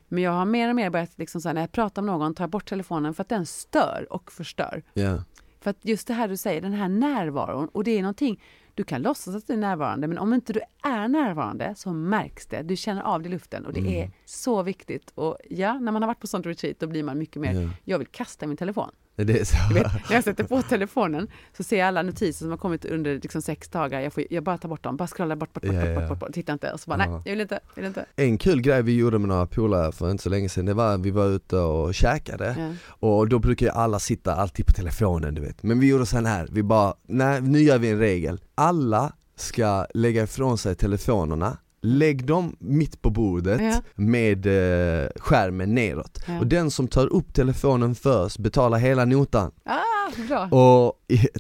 [0.09, 2.35] Men jag har mer och mer börjat, liksom så här, när jag pratar med någon,
[2.35, 4.83] tar jag bort telefonen för att den stör och förstör.
[4.93, 5.25] Ja.
[5.61, 8.41] För att just det här du säger, den här närvaron, och det är någonting,
[8.75, 12.47] du kan låtsas att du är närvarande, men om inte du är närvarande så märks
[12.47, 12.63] det.
[12.63, 13.93] Du känner av det i luften och det Mm.
[13.93, 15.11] är så viktigt.
[15.15, 17.69] Och ja, när man har varit på sånt retreat då blir man mycket mer, Ja.
[17.85, 18.91] jag vill kasta min telefon.
[19.17, 19.57] Det är så.
[19.69, 22.85] Du vet, när jag sätter på telefonen så ser jag alla notiser som har kommit
[22.85, 24.01] under liksom sex dagar.
[24.01, 26.09] Jag, får, jag bara tar bort dem, bara scrollar bort, bort, bort, Ja, bort, bort,
[26.09, 26.73] bort, bort, tittar inte.
[26.73, 28.07] Och så bara, nej, jag vill inte, jag vill inte.
[28.17, 30.95] En kul grej vi gjorde med några polare för inte så länge sedan, det var
[30.95, 32.73] att vi var ute och käkade Ja.
[33.09, 35.63] och då brukar ju alla sitta alltid på telefonen du vet.
[35.63, 38.41] Men vi gjorde så här, vi bara, nej nu gör vi en regel.
[38.55, 43.83] Alla ska lägga ifrån sig telefonerna, lägg dem mitt på bordet Ja.
[43.95, 46.19] med eh, skärmen neråt.
[46.27, 46.39] Ja.
[46.39, 49.51] Och den som tar upp telefonen först betalar hela notan.
[49.65, 50.59] Ah, bra.
[50.59, 50.93] Och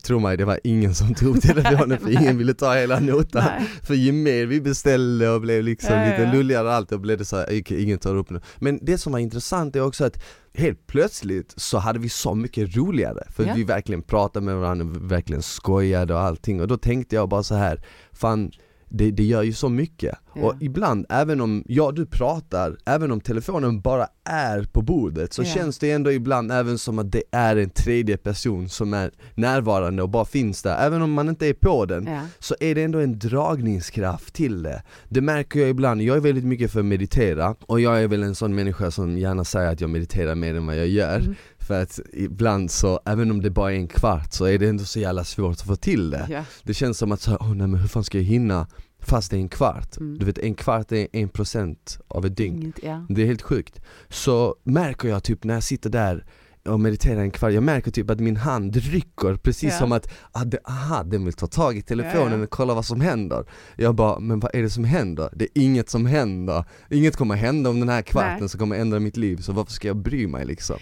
[0.04, 3.44] tro mig, det var ingen som tog upp telefonen för ingen ville ta hela notan.
[3.58, 3.68] Nej.
[3.82, 7.18] För ju mer vi beställde och blev liksom Ja, lite lulligare och allt, då blev
[7.18, 8.40] det så här, okej, ingen tar upp det.
[8.58, 12.76] Men det som var intressant är också att helt plötsligt så hade vi så mycket
[12.76, 13.24] roligare.
[13.30, 16.60] För vi verkligen pratade med varandra, verkligen skojade och allting.
[16.60, 18.50] Och då tänkte jag bara så här, fan
[18.96, 20.14] det, det gör ju så mycket.
[20.34, 20.42] Ja.
[20.42, 25.42] Och ibland, även om, ja du pratar, även om telefonen bara är på bordet så
[25.42, 25.46] Ja.
[25.46, 30.02] känns det ändå ibland även som att det är en tredje person som är närvarande
[30.02, 30.86] och bara finns där.
[30.86, 32.20] Även om man inte är på den Ja.
[32.38, 34.82] så är det ändå en dragningskraft till det.
[35.08, 38.22] Det märker jag ibland, jag är väldigt mycket för att meditera och jag är väl
[38.22, 41.20] en sån människa som gärna säger att jag mediterar mer än vad jag gör.
[41.20, 41.34] Mm.
[41.58, 44.84] För att ibland så, även om det bara är en kvart så är det ändå
[44.84, 46.44] så jävla svårt att få till det.
[46.62, 48.66] Det känns som att så, åh nej men hur fan ska jag hinna
[49.04, 49.96] fast det är en kvart?
[49.96, 50.18] Mm.
[50.18, 52.72] Du vet en kvart är en procent av ett dygn.
[52.82, 53.06] Ja.
[53.08, 53.80] Det är helt sjukt.
[54.08, 56.24] Så märker jag typ när jag sitter där
[56.68, 59.78] och mediterar en kvart, jag märker typ att min hand rycker precis Ja.
[59.78, 62.42] som att, ah, det, aha den vill ta tag i telefonen Ja, ja.
[62.44, 63.44] och kolla vad som händer.
[63.76, 65.30] Jag bara, men vad är det som händer?
[65.36, 66.64] Det är inget som händer.
[66.90, 68.48] Inget kommer hända om den här kvarten Nej.
[68.48, 70.76] som kommer ändra mitt liv, så varför ska jag bry mig liksom?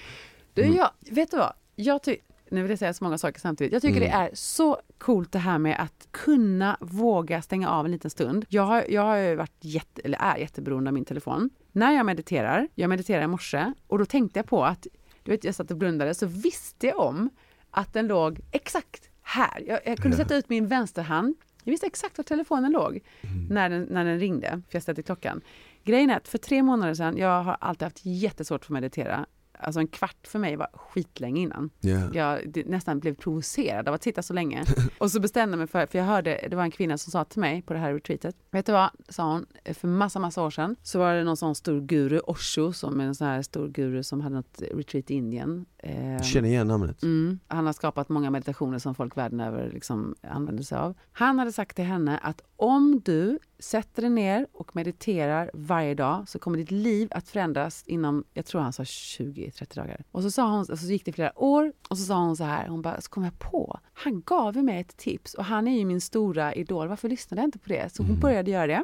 [0.54, 0.76] Du, Mm.
[0.76, 1.52] jag, vet du vad?
[1.76, 2.16] Jag ty-
[2.52, 3.72] nu vill jag säga så många saker samtidigt.
[3.72, 4.08] Jag tycker Mm.
[4.10, 8.44] det är så coolt det här med att kunna våga stänga av en liten stund.
[8.48, 11.50] Jag har, jag har varit jätte, eller är jätteberoende av min telefon.
[11.72, 14.86] När jag mediterar, jag mediterade i morse och då tänkte jag på att,
[15.22, 17.30] du vet jag satt och blundade, så visste jag om
[17.70, 19.62] att den låg exakt här.
[19.66, 21.34] Jag, jag kunde sätta ut min vänsterhand.
[21.64, 23.46] Jag visste exakt var telefonen låg Mm.
[23.50, 25.40] när, den, när den ringde, för jag ställde klockan.
[25.84, 29.26] Grejen är att för tre månader sedan, jag har alltid haft jättesvårt för att meditera.
[29.62, 31.70] Alltså en kvart för mig var skitlänge innan.
[31.80, 32.00] Ja.
[32.12, 34.64] Jag nästan blev provocerad av att sitta så länge.
[34.98, 37.24] Och så bestämde jag mig för, för jag hörde, det var en kvinna som sa
[37.24, 38.36] till mig på det här retreatet.
[38.50, 41.54] Vet du vad, sa hon, för massa, massa år sedan så var det någon sån
[41.54, 45.14] stor guru, Osho, som är en sån här stor guru som hade något retreat i
[45.14, 45.66] Indien.
[45.84, 47.02] Eh, Jag känner igen namnet.
[47.02, 47.38] Mm.
[47.48, 50.94] Han har skapat många meditationer som folk världen över liksom använder sig av.
[51.12, 56.28] Han hade sagt till henne att om du sätter dig ner och mediterar varje dag
[56.28, 60.04] så kommer ditt liv att förändras inom, jag tror han sa 20-30 dagar.
[60.12, 62.44] Och så, sa hon, och så gick det flera år och så sa hon så
[62.44, 65.68] här, hon bara, så kom jag på, han gav ju mig ett tips och han
[65.68, 67.94] är ju min stora idol, varför lyssnade jag inte på det?
[67.94, 68.20] Så hon Mm.
[68.20, 68.82] började göra det.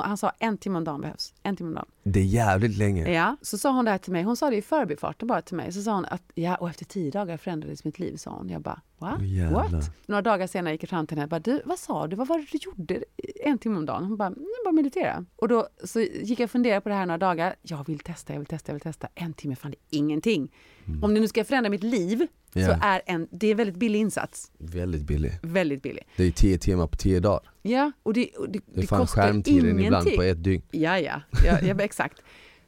[0.00, 1.86] Han sa en timme om dagen behövs, en timme om dagen.
[2.02, 3.12] Det är jävligt länge.
[3.12, 4.22] Ja, så sa hon det här till mig.
[4.22, 5.72] Hon sa det i förbifarten bara till mig.
[5.72, 8.48] Så sa hon att ja, och efter tio dagar förändrades mitt liv, sa hon.
[8.48, 9.20] Jag bara, va?
[9.52, 9.90] What?
[10.06, 12.16] Några dagar senare gick jag fram till henne och bara, du, vad sa du?
[12.16, 13.04] Vad var det du gjorde
[13.44, 14.04] en timme om dagen?
[14.04, 14.30] Hon bara,
[14.64, 15.24] bara meditera.
[15.36, 17.54] Och då så gick jag och funderade på det här några dagar.
[17.62, 19.08] Jag vill testa, jag vill testa, jag vill testa.
[19.14, 20.52] En timme, fan det är ingenting.
[21.02, 22.66] Om det nu ska förändra mitt liv Ja.
[22.66, 24.50] så är en, det är en väldigt billig insats.
[24.58, 25.32] Väldigt billig.
[25.42, 26.04] Väldigt billig.
[26.16, 27.40] Det är 10 timmar på 10 dagar.
[27.62, 29.86] Ja, och det, och det, Det det kostar skärmtiden ingenting.
[29.86, 30.62] ibland på ett dygn.
[30.70, 32.22] Ja, ja, ja, ja exakt.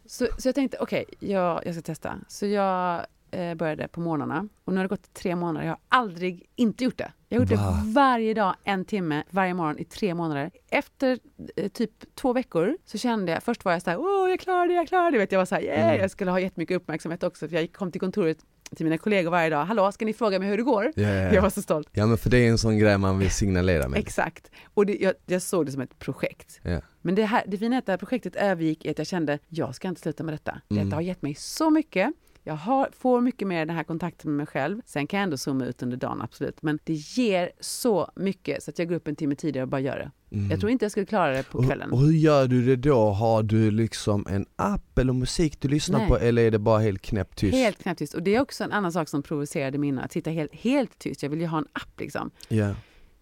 [0.07, 2.18] Så, så jag tänkte, okej, jag, jag ska testa.
[2.28, 5.66] Så jag eh, började på morgnarna och nu har det gått tre månader.
[5.66, 7.12] Jag har aldrig inte gjort det.
[7.28, 7.80] Jag har gjort Va?
[7.85, 10.51] det varje dag, en timme, varje morgon i tre månader.
[10.70, 11.18] Efter
[11.57, 14.66] eh, typ två veckor så kände jag, först var jag så här, åh jag klarar
[14.68, 15.18] det, jag klarar det.
[15.18, 16.01] Vet, jag var så här, yeah, Mm.
[16.01, 18.39] jag skulle ha jättemycket uppmärksamhet också för jag kom till kontoret
[18.76, 19.64] till mina kollegor varje dag.
[19.64, 20.93] Hallå, ska ni fråga mig hur det går?
[20.97, 21.43] Ja, Jag ja.
[21.43, 21.89] var så stolt.
[21.93, 23.99] ja men för det är en sån grej man vill signalera med.
[23.99, 24.51] Exakt.
[24.74, 26.61] Och det, jag, jag såg det som ett projekt.
[26.62, 26.80] Ja.
[27.03, 29.39] Men det, här, det fina är att det här projektet övergick i att jag kände,
[29.49, 30.61] jag ska inte sluta med detta.
[30.70, 30.85] Mm.
[30.85, 32.12] Detta har gett mig så mycket.
[32.47, 34.80] Jag har, får mycket mer den här kontakten med mig själv.
[34.84, 36.62] Sen kan jag ändå zooma ut under dagen, absolut.
[36.62, 39.80] Men det ger så mycket så att jag går upp en timme tidigare och bara
[39.80, 40.36] gör det.
[40.36, 40.51] Mm.
[40.51, 41.92] Jag tror inte jag skulle klara det på och, kvällen.
[41.92, 43.11] och hur gör du det då?
[43.11, 46.09] Har du liksom en app eller musik du lyssnar Nej.
[46.09, 47.55] på eller är det bara helt knäpptyst?
[47.55, 48.14] Helt knäpptyst.
[48.14, 51.22] Och det är också en annan sak som provocerade mina, att sitta helt, helt tyst.
[51.22, 52.30] Jag vill ju ha en app liksom.
[52.49, 52.74] Ja.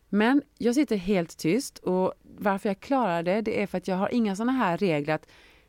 [0.09, 3.97] Men jag sitter helt tyst och varför jag klarar det, det är för att jag
[3.97, 5.27] har inga sådana här regler att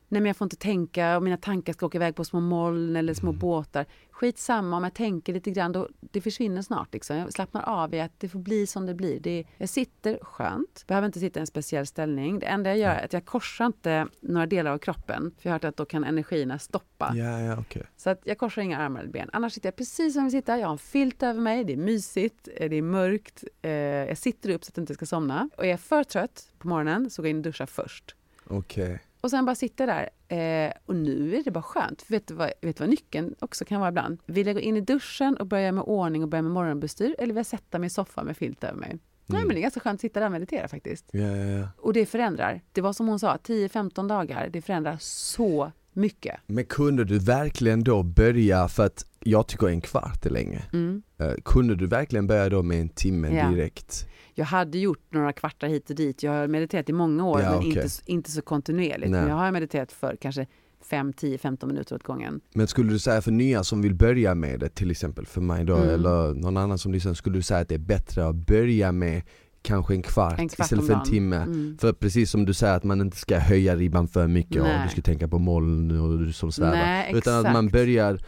[0.08, 2.96] nej men jag får inte tänka och mina tankar ska åka iväg på små moln
[2.96, 3.86] eller små båtar.
[4.12, 6.94] Skitsamma om jag tänker lite grann, då, det försvinner snart.
[6.94, 7.18] Liksom.
[7.18, 9.20] Jag slappnar av i att det får bli som det blir.
[9.20, 12.40] Det, jag sitter skönt, behöver inte sitta i en speciell ställning.
[12.40, 15.36] Det enda jag gör är att jag korsar inte några delar av kroppen.
[15.38, 17.14] För jag har hört att då kan energierna stoppa.
[17.16, 17.84] Ja, ja, okej.
[17.98, 19.30] Så att jag korsar inga armar eller ben.
[19.34, 20.60] Annars sitter jag precis som jag sitta.
[20.60, 23.44] Jag har en filt över mig, det är mysigt, eh, det är mörkt.
[23.62, 25.50] Eh, jag sitter upp så att jag inte ska somna.
[25.58, 28.16] Och är jag för trött på morgonen så går jag in och duschar först.
[28.48, 29.00] Okej.
[29.24, 30.10] Och sen bara sitta där.
[30.28, 32.02] Eh, och nu är det bara skönt.
[32.02, 34.18] För vet du, vad, vet du vad nyckeln också kan vara ibland?
[34.26, 37.16] Vill jag gå in i duschen och börja med ordning och börja med morgonbestyr?
[37.18, 38.90] Eller vill jag sätta mig i soffan med filt över mig?
[39.26, 39.48] Nej, Mm.
[39.48, 41.06] men det är ganska skönt att sitta där och meditera faktiskt.
[41.12, 41.68] Ja, ja, ja.
[41.78, 42.62] Och det förändrar.
[42.72, 44.50] Det var som hon sa, 10-15 dagar.
[44.50, 46.36] Det förändrar så mycket.
[46.48, 50.64] Men kunde du verkligen då börja, för att jag tycker en kvart är länge.
[50.74, 51.02] Mm.
[51.18, 53.50] Eh, kunde du verkligen börja då med en timme Ja.
[53.50, 54.08] direkt?
[54.36, 56.24] Jag hade gjort några kvartar hit och dit.
[56.24, 57.70] Jag har mediterat i många år, Ja, men okej.
[57.70, 59.12] inte, inte så kontinuerligt.
[59.12, 59.22] Nej.
[59.22, 60.46] Men jag har mediterat för kanske
[60.90, 62.42] 5, 10, 15 minuter åt gången.
[62.54, 65.66] Men skulle du säga för nya som vill börja med det, till exempel för mig
[65.66, 65.90] då, Mm.
[65.90, 69.22] eller någon annan som lyssnar, skulle du säga att det är bättre att börja med
[69.62, 71.36] kanske en kvart, En kvart istället för en timme?
[71.36, 71.78] Mm.
[71.82, 74.82] För precis som du säger att man inte ska höja ribban för mycket och Nej.
[74.84, 77.06] du ska tänka på moln och du som svävar.
[77.18, 78.20] Utan att man börjar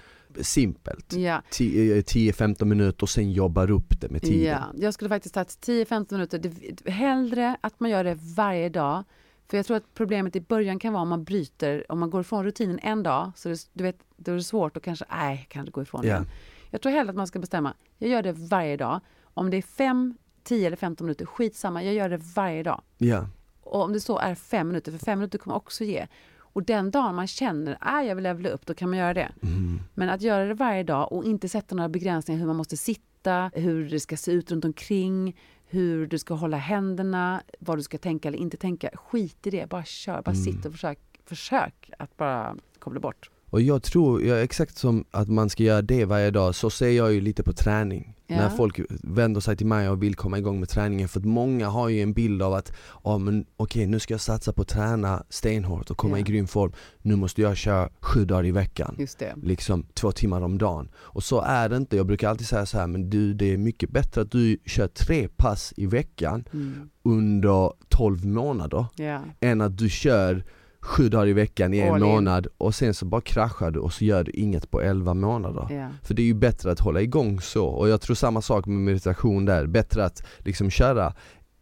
[0.41, 4.41] simpelt, Ja, 10-15 minuter och sen jobbar upp det med tiden.
[4.43, 6.39] ja, jag skulle faktiskt ta 10-15 minuter.
[6.39, 9.03] Det, hellre att man gör det varje dag.
[9.47, 12.21] För jag tror att problemet i början kan vara om man bryter, om man går
[12.21, 15.45] ifrån rutinen en dag, så det, du vet, då är det svårt att kanske, nej,
[15.49, 16.13] kan inte gå ifrån Ja.
[16.15, 16.27] den.
[16.71, 18.99] Jag tror hellre att man ska bestämma, jag gör det varje dag.
[19.23, 20.13] Om det är 5,
[20.43, 22.81] 10 eller 15 minuter, skitsamma, jag gör det varje dag.
[22.97, 23.27] Ja.
[23.63, 26.07] Och om det så är fem minuter, för fem minuter kommer också ge.
[26.56, 29.32] Och den dagen man känner att jag vill levla upp, då kan man göra det.
[29.43, 29.80] Mm.
[29.93, 33.51] Men att göra det varje dag och inte sätta några begränsningar hur man måste sitta,
[33.53, 37.97] hur det ska se ut runt omkring, hur du ska hålla händerna, vad du ska
[37.97, 38.89] tänka eller inte tänka.
[38.93, 40.43] Skit i det, bara kör, bara Mm.
[40.43, 43.30] sitt och försök, försök att bara koppla bort.
[43.49, 46.89] Och jag tror, ja, exakt som att man ska göra det varje dag, så ser
[46.89, 48.11] jag ju lite på träning.
[48.27, 48.35] Ja.
[48.35, 51.07] När folk vänder sig till mig och vill komma igång med träningen.
[51.09, 52.71] För att många har ju en bild av att,
[53.03, 56.19] ja men okej nu ska jag satsa på att träna stenhårt och komma Ja.
[56.19, 56.71] i grym form.
[57.01, 58.95] Nu måste jag köra sju dagar i veckan.
[59.43, 60.89] Liksom två timmar om dagen.
[60.95, 61.95] Och så är det inte.
[61.97, 64.87] Jag brukar alltid säga så här, men du det är mycket bättre att du kör
[64.87, 66.89] tre pass i veckan Mm.
[67.03, 69.21] under 12 månader Ja.
[69.39, 70.43] än att du kör
[70.86, 72.07] sju dagar i veckan i en All in.
[72.07, 75.67] månad och sen så bara kraschar du och så gör du inget på 11 månader.
[75.69, 75.88] Ja.
[76.03, 78.77] För det är ju bättre att hålla igång så och jag tror samma sak med
[78.77, 81.13] meditation där, bättre att liksom köra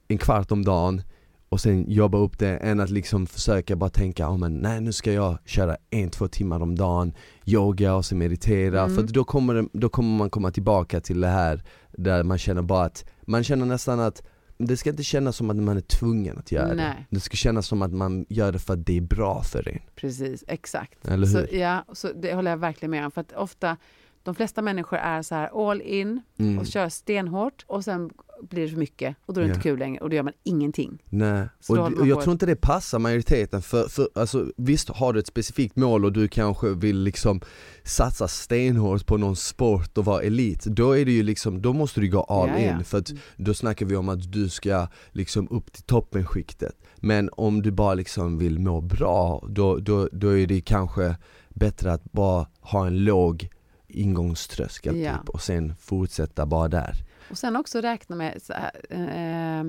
[0.08, 1.02] en kvart om dagen
[1.50, 4.92] och sen jobba upp det än att liksom försöka bara tänka, oh, men nej nu
[4.92, 7.14] ska jag köra en, två timmar om dagen,
[7.46, 8.96] yoga och så meditera, Mm.
[8.96, 12.62] för då kommer, det, då kommer man komma tillbaka till det här där man känner
[12.62, 14.24] bara att, man känner nästan att
[14.58, 16.76] det ska inte kännas som att man är tvungen att göra det.
[16.76, 17.08] Nej.
[17.10, 19.80] Det ska kännas som att man gör det för att det är bra för en.
[19.96, 21.08] Precis, exakt.
[21.08, 21.48] Eller hur?
[21.48, 23.12] Så, ja, så det håller jag verkligen med om.
[23.12, 23.78] För att ofta,
[24.24, 26.60] de flesta människor är så här all in Mm.
[26.60, 28.10] och kör stenhårt och sen
[28.50, 29.54] blir det för mycket och då är det Ja.
[29.56, 31.04] inte kul längre och då gör man ingenting.
[31.10, 35.20] Nej, och, och jag tror inte det passar majoriteten för, för alltså, visst har du
[35.20, 37.42] ett specifikt mål och du kanske vill liksom
[37.84, 42.00] satsa stenhårt på någon sport och vara elit, då är det ju liksom, då måste
[42.02, 42.78] du gå all Ja, ja.
[42.78, 46.76] in för att då snackar vi om att du ska liksom upp till toppenskiktet.
[46.96, 51.16] Men om du bara liksom vill må bra, då, då, då är det kanske
[51.50, 53.50] bättre att bara ha en låg
[53.94, 55.18] ingångströskel Ja.
[55.18, 56.94] typ, och sen fortsätta bara där.
[57.30, 59.64] Och sen också räkna med, så eh,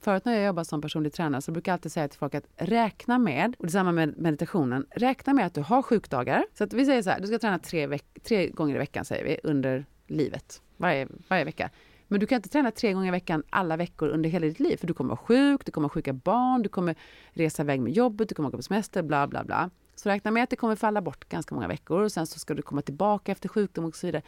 [0.00, 2.44] förut när jag jobbade som personlig tränare så brukar jag alltid säga till folk att
[2.56, 6.44] räkna med, och detsamma med meditationen, räkna med att du har sjukdagar.
[6.58, 9.24] Så att vi säger så här, du ska träna tre, tre gånger i veckan säger
[9.24, 11.70] vi, under livet, varje, varje vecka.
[12.08, 14.76] Men du kan inte träna tre gånger i veckan alla veckor under hela ditt liv,
[14.76, 16.94] för du kommer vara sjuk, du kommer ha sjuka barn, du kommer
[17.32, 19.70] resa iväg med jobbet, du kommer åka på semester, bla bla bla.
[19.94, 22.54] Så räkna med att det kommer falla bort ganska många veckor och sen så ska
[22.54, 24.22] du komma tillbaka efter sjukdom och så vidare.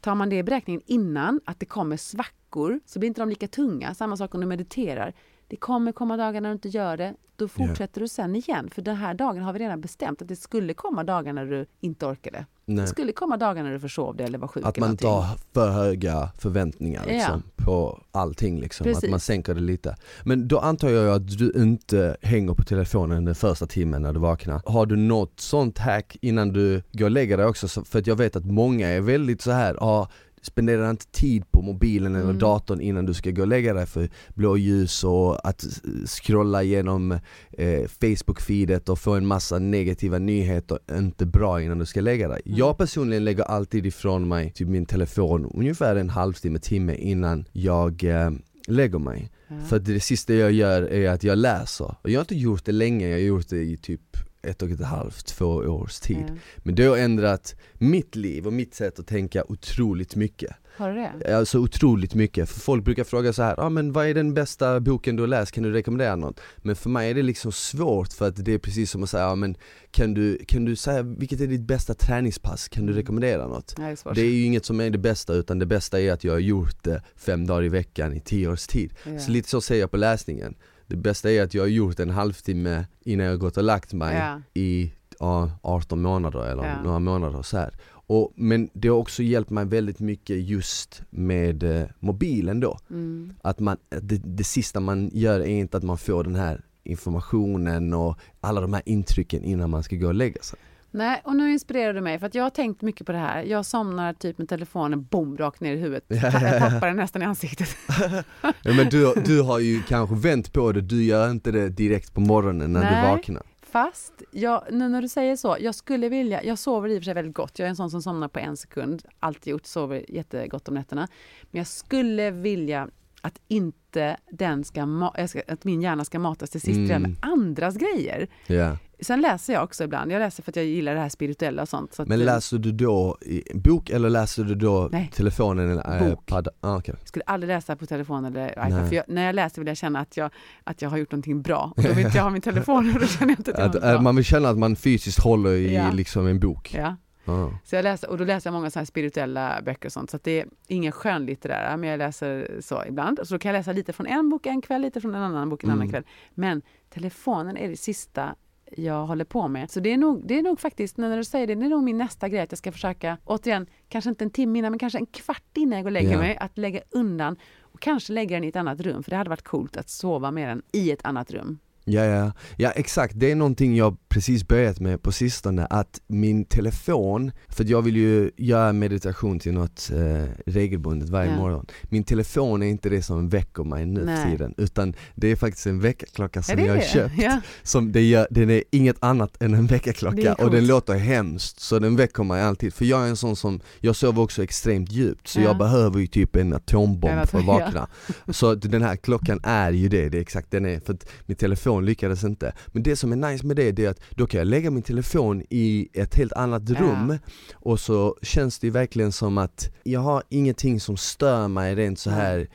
[0.00, 3.48] Tar man det i beräkningen innan, att det kommer svackor, så blir inte de lika
[3.48, 3.94] tunga.
[3.94, 5.14] Samma sak om du mediterar.
[5.48, 7.14] Det kommer komma dagar när du inte gör det.
[7.36, 8.04] Då fortsätter yeah.
[8.04, 8.70] du sen igen.
[8.70, 11.66] För den här dagen har vi redan bestämt att det skulle komma dagar när du
[11.80, 12.46] inte orkade.
[12.64, 12.76] Nej.
[12.76, 14.64] Det skulle komma dagar när du försov dig eller var sjuk.
[14.64, 15.24] Att man inte har
[15.54, 17.64] för höga förväntningar liksom, ja.
[17.64, 18.60] på allting.
[18.60, 18.92] Liksom.
[18.92, 19.96] Att man sänker det lite.
[20.24, 24.20] Men då antar jag att du inte hänger på telefonen den första timmen när du
[24.20, 24.62] vaknar.
[24.66, 27.68] Har du något sånt hack innan du går och lägger dig också?
[27.84, 30.08] För att jag vet att många är väldigt så här, ah,
[30.46, 32.38] spendera inte tid på mobilen eller mm.
[32.38, 35.64] datorn innan du ska gå och lägga dig för blåljus och att
[36.06, 37.12] scrolla igenom
[37.52, 42.42] eh, Facebook-feedet och få en massa negativa nyheter inte bra innan du ska lägga dig.
[42.46, 42.58] Mm.
[42.58, 48.04] Jag personligen lägger alltid ifrån mig typ min telefon ungefär en halvtimme, timme innan jag
[48.04, 48.30] eh,
[48.66, 49.30] lägger mig.
[49.48, 49.64] Mm.
[49.64, 51.94] För det sista jag gör är att jag läser.
[52.02, 54.70] Och jag har inte gjort det länge, jag har gjort det i typ ett och
[54.70, 56.16] ett halvt, två års tid.
[56.16, 56.38] Mm.
[56.56, 60.56] Men det har ändrat mitt liv och mitt sätt att tänka otroligt mycket.
[60.76, 61.36] Har du det?
[61.36, 64.80] Alltså otroligt mycket, för folk brukar fråga så här, ah, men vad är den bästa
[64.80, 66.40] boken du har läst, kan du rekommendera något?
[66.56, 69.26] Men för mig är det liksom svårt för att det är precis som att säga,
[69.26, 69.56] ah, men
[69.90, 73.00] kan du, kan du säga vilket är ditt bästa träningspass, kan du mm.
[73.00, 73.76] rekommendera något?
[73.76, 76.24] det, är det är ju inget som är det bästa utan det bästa är att
[76.24, 78.94] jag har gjort det fem dagar i veckan i tio års tid.
[79.06, 79.18] Yeah.
[79.18, 80.54] Så lite så säger jag på läsningen
[80.86, 84.16] det bästa är att jag har gjort en halvtimme innan jag gått och lagt mig
[84.16, 84.40] ja.
[84.54, 86.82] i ja, 18 månader eller ja.
[86.82, 87.74] några månader så här.
[88.08, 92.78] Och, men det har också hjälpt mig väldigt mycket just med eh, mobilen då.
[92.90, 93.34] Mm.
[93.42, 97.94] Att man, det, det sista man gör är inte att man får den här informationen
[97.94, 100.58] och alla de här intrycken innan man ska gå och lägga sig.
[100.96, 103.42] Nej, och nu inspirerar du mig för att jag har tänkt mycket på det här.
[103.42, 106.04] Jag somnar typ med telefonen bom rakt ner i huvudet.
[106.08, 107.68] Jag tappar den nästan i ansiktet.
[108.42, 112.14] ja, men du, du har ju kanske vänt på det, du gör inte det direkt
[112.14, 113.02] på morgonen när Nej.
[113.02, 113.42] du vaknar.
[113.62, 117.04] Fast, jag, nu när du säger så, jag skulle vilja, jag sover i och för
[117.04, 117.58] sig väldigt gott.
[117.58, 121.08] Jag är en sån som somnar på en sekund, alltid gjort, sover jättegott om nätterna.
[121.50, 122.88] Men jag skulle vilja
[123.20, 125.10] att inte den ska,
[125.48, 127.02] att min hjärna ska matas till sist mm.
[127.02, 128.28] med andras grejer.
[128.48, 128.76] Yeah.
[129.00, 131.68] Sen läser jag också ibland, jag läser för att jag gillar det här spirituella och
[131.68, 131.94] sånt.
[131.94, 135.10] Så Men läser du då i bok eller läser du då Nej.
[135.14, 136.22] telefonen eller bok.
[136.22, 136.48] iPad?
[136.60, 136.94] Ah, okay.
[136.98, 139.76] Jag skulle aldrig läsa på telefon eller iPad, för jag, när jag läser vill jag
[139.76, 140.30] känna att jag,
[140.64, 141.72] att jag har gjort någonting bra.
[141.76, 143.84] Och då vill inte jag ha min telefon och då känner jag inte att jag
[143.84, 145.90] att, Man vill känna att man fysiskt håller i ja.
[145.90, 146.74] liksom en bok.
[146.78, 146.96] Ja.
[147.26, 147.48] Ah.
[147.64, 150.40] Så jag läser, och då läser jag många så spirituella böcker och sånt, så det
[150.40, 153.20] är inga skönlitterära, men jag läser så ibland.
[153.24, 155.48] Så då kan jag läsa lite från en bok en kväll, lite från en annan
[155.48, 155.78] bok en mm.
[155.78, 156.04] annan kväll.
[156.34, 156.62] Men
[156.94, 158.34] telefonen är det sista
[158.72, 159.70] jag håller på med.
[159.70, 161.82] Så det är nog, det är nog faktiskt, när du säger det, det är nog
[161.82, 164.98] min nästa grej att jag ska försöka, återigen, kanske inte en timme innan, men kanske
[164.98, 166.20] en kvart innan jag går och lägger yeah.
[166.20, 169.30] mig, att lägga undan och kanske lägga den i ett annat rum, för det hade
[169.30, 171.58] varit coolt att sova med den i ett annat rum.
[171.88, 176.44] Ja, ja, ja exakt, det är någonting jag precis börjat med på sistone, att min
[176.44, 181.36] telefon, för jag vill ju göra meditation till något eh, regelbundet varje ja.
[181.36, 181.66] morgon.
[181.82, 185.66] Min telefon är inte det som väcker mig nu för tiden, utan det är faktiskt
[185.66, 187.14] en väckarklocka som jag har köpt.
[187.18, 187.40] Ja.
[187.62, 191.78] Som det gör, den är inget annat än en väckarklocka och den låter hemskt, så
[191.78, 192.74] den väcker mig alltid.
[192.74, 195.44] För jag är en sån som, jag sover också extremt djupt, så ja.
[195.44, 197.88] jag behöver ju typ en atombomb för att vakna.
[198.28, 201.36] Så den här klockan är ju det, det är exakt den är, för att min
[201.36, 202.52] telefon lyckades inte.
[202.66, 204.82] Men det som är nice med det, det är att då kan jag lägga min
[204.82, 207.30] telefon i ett helt annat rum ja.
[207.54, 212.10] och så känns det verkligen som att jag har ingenting som stör mig rent så
[212.10, 212.48] här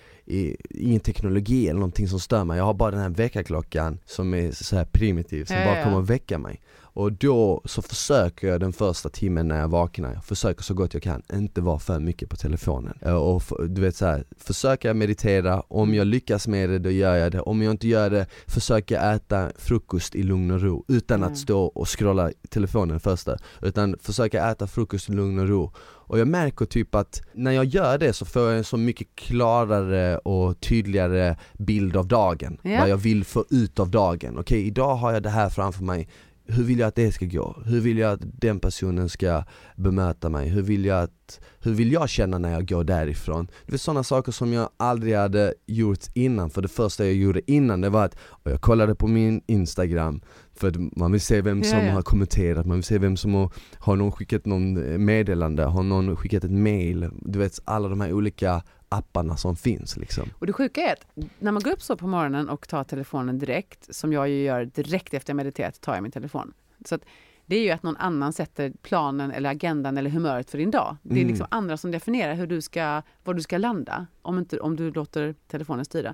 [0.69, 4.51] ingen teknologi eller någonting som stör mig, jag har bara den här väckarklockan som är
[4.51, 6.61] så här primitiv, som ja, bara kommer att väcka mig
[6.94, 10.94] och då så försöker jag den första timmen när jag vaknar, jag försöker så gott
[10.94, 12.94] jag kan, inte vara för mycket på telefonen.
[13.02, 17.16] Och du vet så här, försöker jag meditera, om jag lyckas med det då gör
[17.16, 17.42] jag det.
[17.42, 21.38] Om jag inte gör det, försöker jag äta frukost i lugn och ro utan att
[21.38, 23.38] stå och scrolla telefonen första.
[23.62, 25.72] Utan försöka äta frukost i lugn och ro.
[26.12, 29.08] Och jag märker typ att när jag gör det så får jag en så mycket
[29.16, 32.58] klarare och tydligare bild av dagen.
[32.62, 32.80] Ja.
[32.80, 34.32] Vad jag vill få ut av dagen.
[34.32, 36.08] Okej, okay, idag har jag det här framför mig
[36.52, 37.64] hur vill jag att det ska gå?
[37.66, 39.43] Hur vill jag att den personen ska
[39.76, 40.49] bemöta mig?
[40.49, 43.47] Hur vill jag, att, hur vill jag känna när jag går därifrån?
[43.66, 47.52] Det är sådana saker som jag aldrig hade gjort innan, för det första jag gjorde
[47.52, 50.22] innan det var att jag kollade på min instagram
[50.62, 51.91] för man vill se vem som ja, ja.
[51.91, 56.16] har kommenterat, man vill se vem som har, har någon skickat någon meddelande, har någon
[56.16, 59.98] skickat ett mail, du vet alla de här olika apparna som finns.
[59.98, 60.30] Liksom.
[60.39, 61.06] Och det sjuka är att
[61.39, 64.66] när man går upp så på morgonen och tar telefonen direkt, som jag ju gör
[64.66, 66.54] direkt efter jag mediterat, tar jag min telefon.
[66.86, 67.02] Så att
[67.46, 70.98] det är ju att någon annan sätter planen eller agendan eller humöret för din dag.
[71.04, 71.28] Det är mm.
[71.28, 74.92] liksom andra som definierar hur du ska, var du ska landa, om, inte, om du
[74.92, 76.14] låter telefonen styra.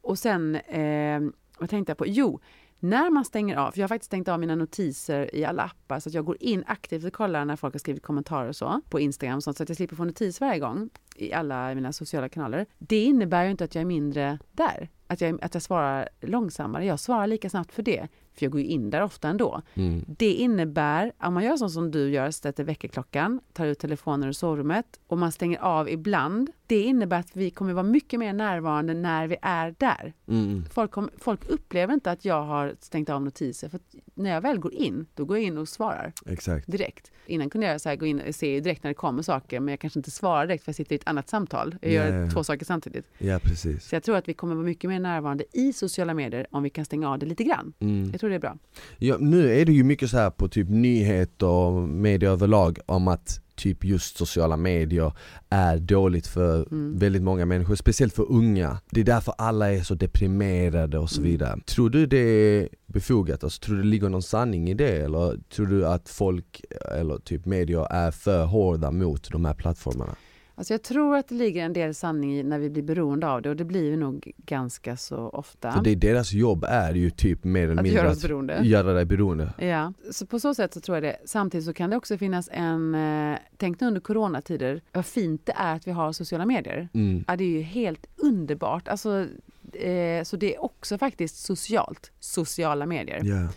[0.00, 1.20] Och sen, eh,
[1.58, 2.06] vad tänkte jag på?
[2.06, 2.40] Jo,
[2.80, 6.00] När man stänger av, för jag har faktiskt stängt av mina notiser i alla appar
[6.00, 8.80] så att jag går in aktivt och kollar när folk har skrivit kommentarer och så
[8.90, 12.66] på Instagram så att jag slipper få notis varje gång i alla mina sociala kanaler.
[12.78, 16.84] Det innebär ju inte att jag är mindre där, att jag, att jag svarar långsammare.
[16.84, 19.62] Jag svarar lika snabbt för det, för jag går ju in där ofta ändå.
[19.74, 20.04] Mm.
[20.08, 24.32] Det innebär, om man gör så som du gör, sätter väckarklockan, tar ut telefonen ur
[24.32, 26.50] sovrummet och man stänger av ibland.
[26.66, 30.12] Det innebär att vi kommer vara mycket mer närvarande när vi är där.
[30.28, 30.64] Mm.
[30.70, 33.80] Folk, kom, folk upplever inte att jag har stängt av notiser, för
[34.14, 36.72] när jag väl går in, då går jag in och svarar Exakt.
[36.72, 37.10] direkt.
[37.26, 39.72] Innan kunde jag så här gå in och se direkt när det kommer saker, men
[39.72, 41.74] jag kanske inte svarar direkt för jag sitter i ett annat samtal.
[41.82, 42.30] Jag Ja, gör ja.
[42.30, 43.04] två saker samtidigt.
[43.18, 43.84] Ja precis.
[43.88, 46.70] Så jag tror att vi kommer vara mycket mer närvarande i sociala medier om vi
[46.70, 47.72] kan stänga av det lite grann.
[47.80, 48.10] Mm.
[48.10, 48.56] Jag tror det är bra.
[48.98, 53.08] Ja, nu är det ju mycket så här på typ nyheter och media överlag om
[53.08, 55.12] att typ just sociala medier
[55.50, 56.98] är dåligt för Mm.
[56.98, 58.78] väldigt många människor, speciellt för unga.
[58.90, 61.30] Det är därför alla är så deprimerade och så Mm.
[61.30, 61.60] vidare.
[61.66, 63.44] Tror du det är befogat?
[63.44, 64.96] Alltså, tror du det ligger någon sanning i det?
[65.02, 66.60] Eller tror du att folk,
[66.98, 70.14] eller typ medier, är för hårda mot de här plattformarna?
[70.58, 73.42] Alltså jag tror att det ligger en del sanning i när vi blir beroende av
[73.42, 75.72] det och det blir vi nog ganska så ofta.
[75.72, 78.22] För det är deras jobb är ju typ mer eller att mindre göra oss att
[78.22, 78.60] beroende.
[78.62, 79.52] göra dig beroende.
[79.58, 81.16] Ja, så på så sätt så tror jag det.
[81.24, 85.54] Samtidigt så kan det också finnas en, eh, tänk nu under coronatider, vad fint det
[85.56, 86.88] är att vi har sociala medier.
[86.94, 87.24] Mm.
[87.26, 88.88] Ja, det är ju helt underbart.
[88.88, 89.26] Alltså,
[89.72, 93.20] eh, så det är också faktiskt socialt, sociala medier.
[93.24, 93.48] Ja.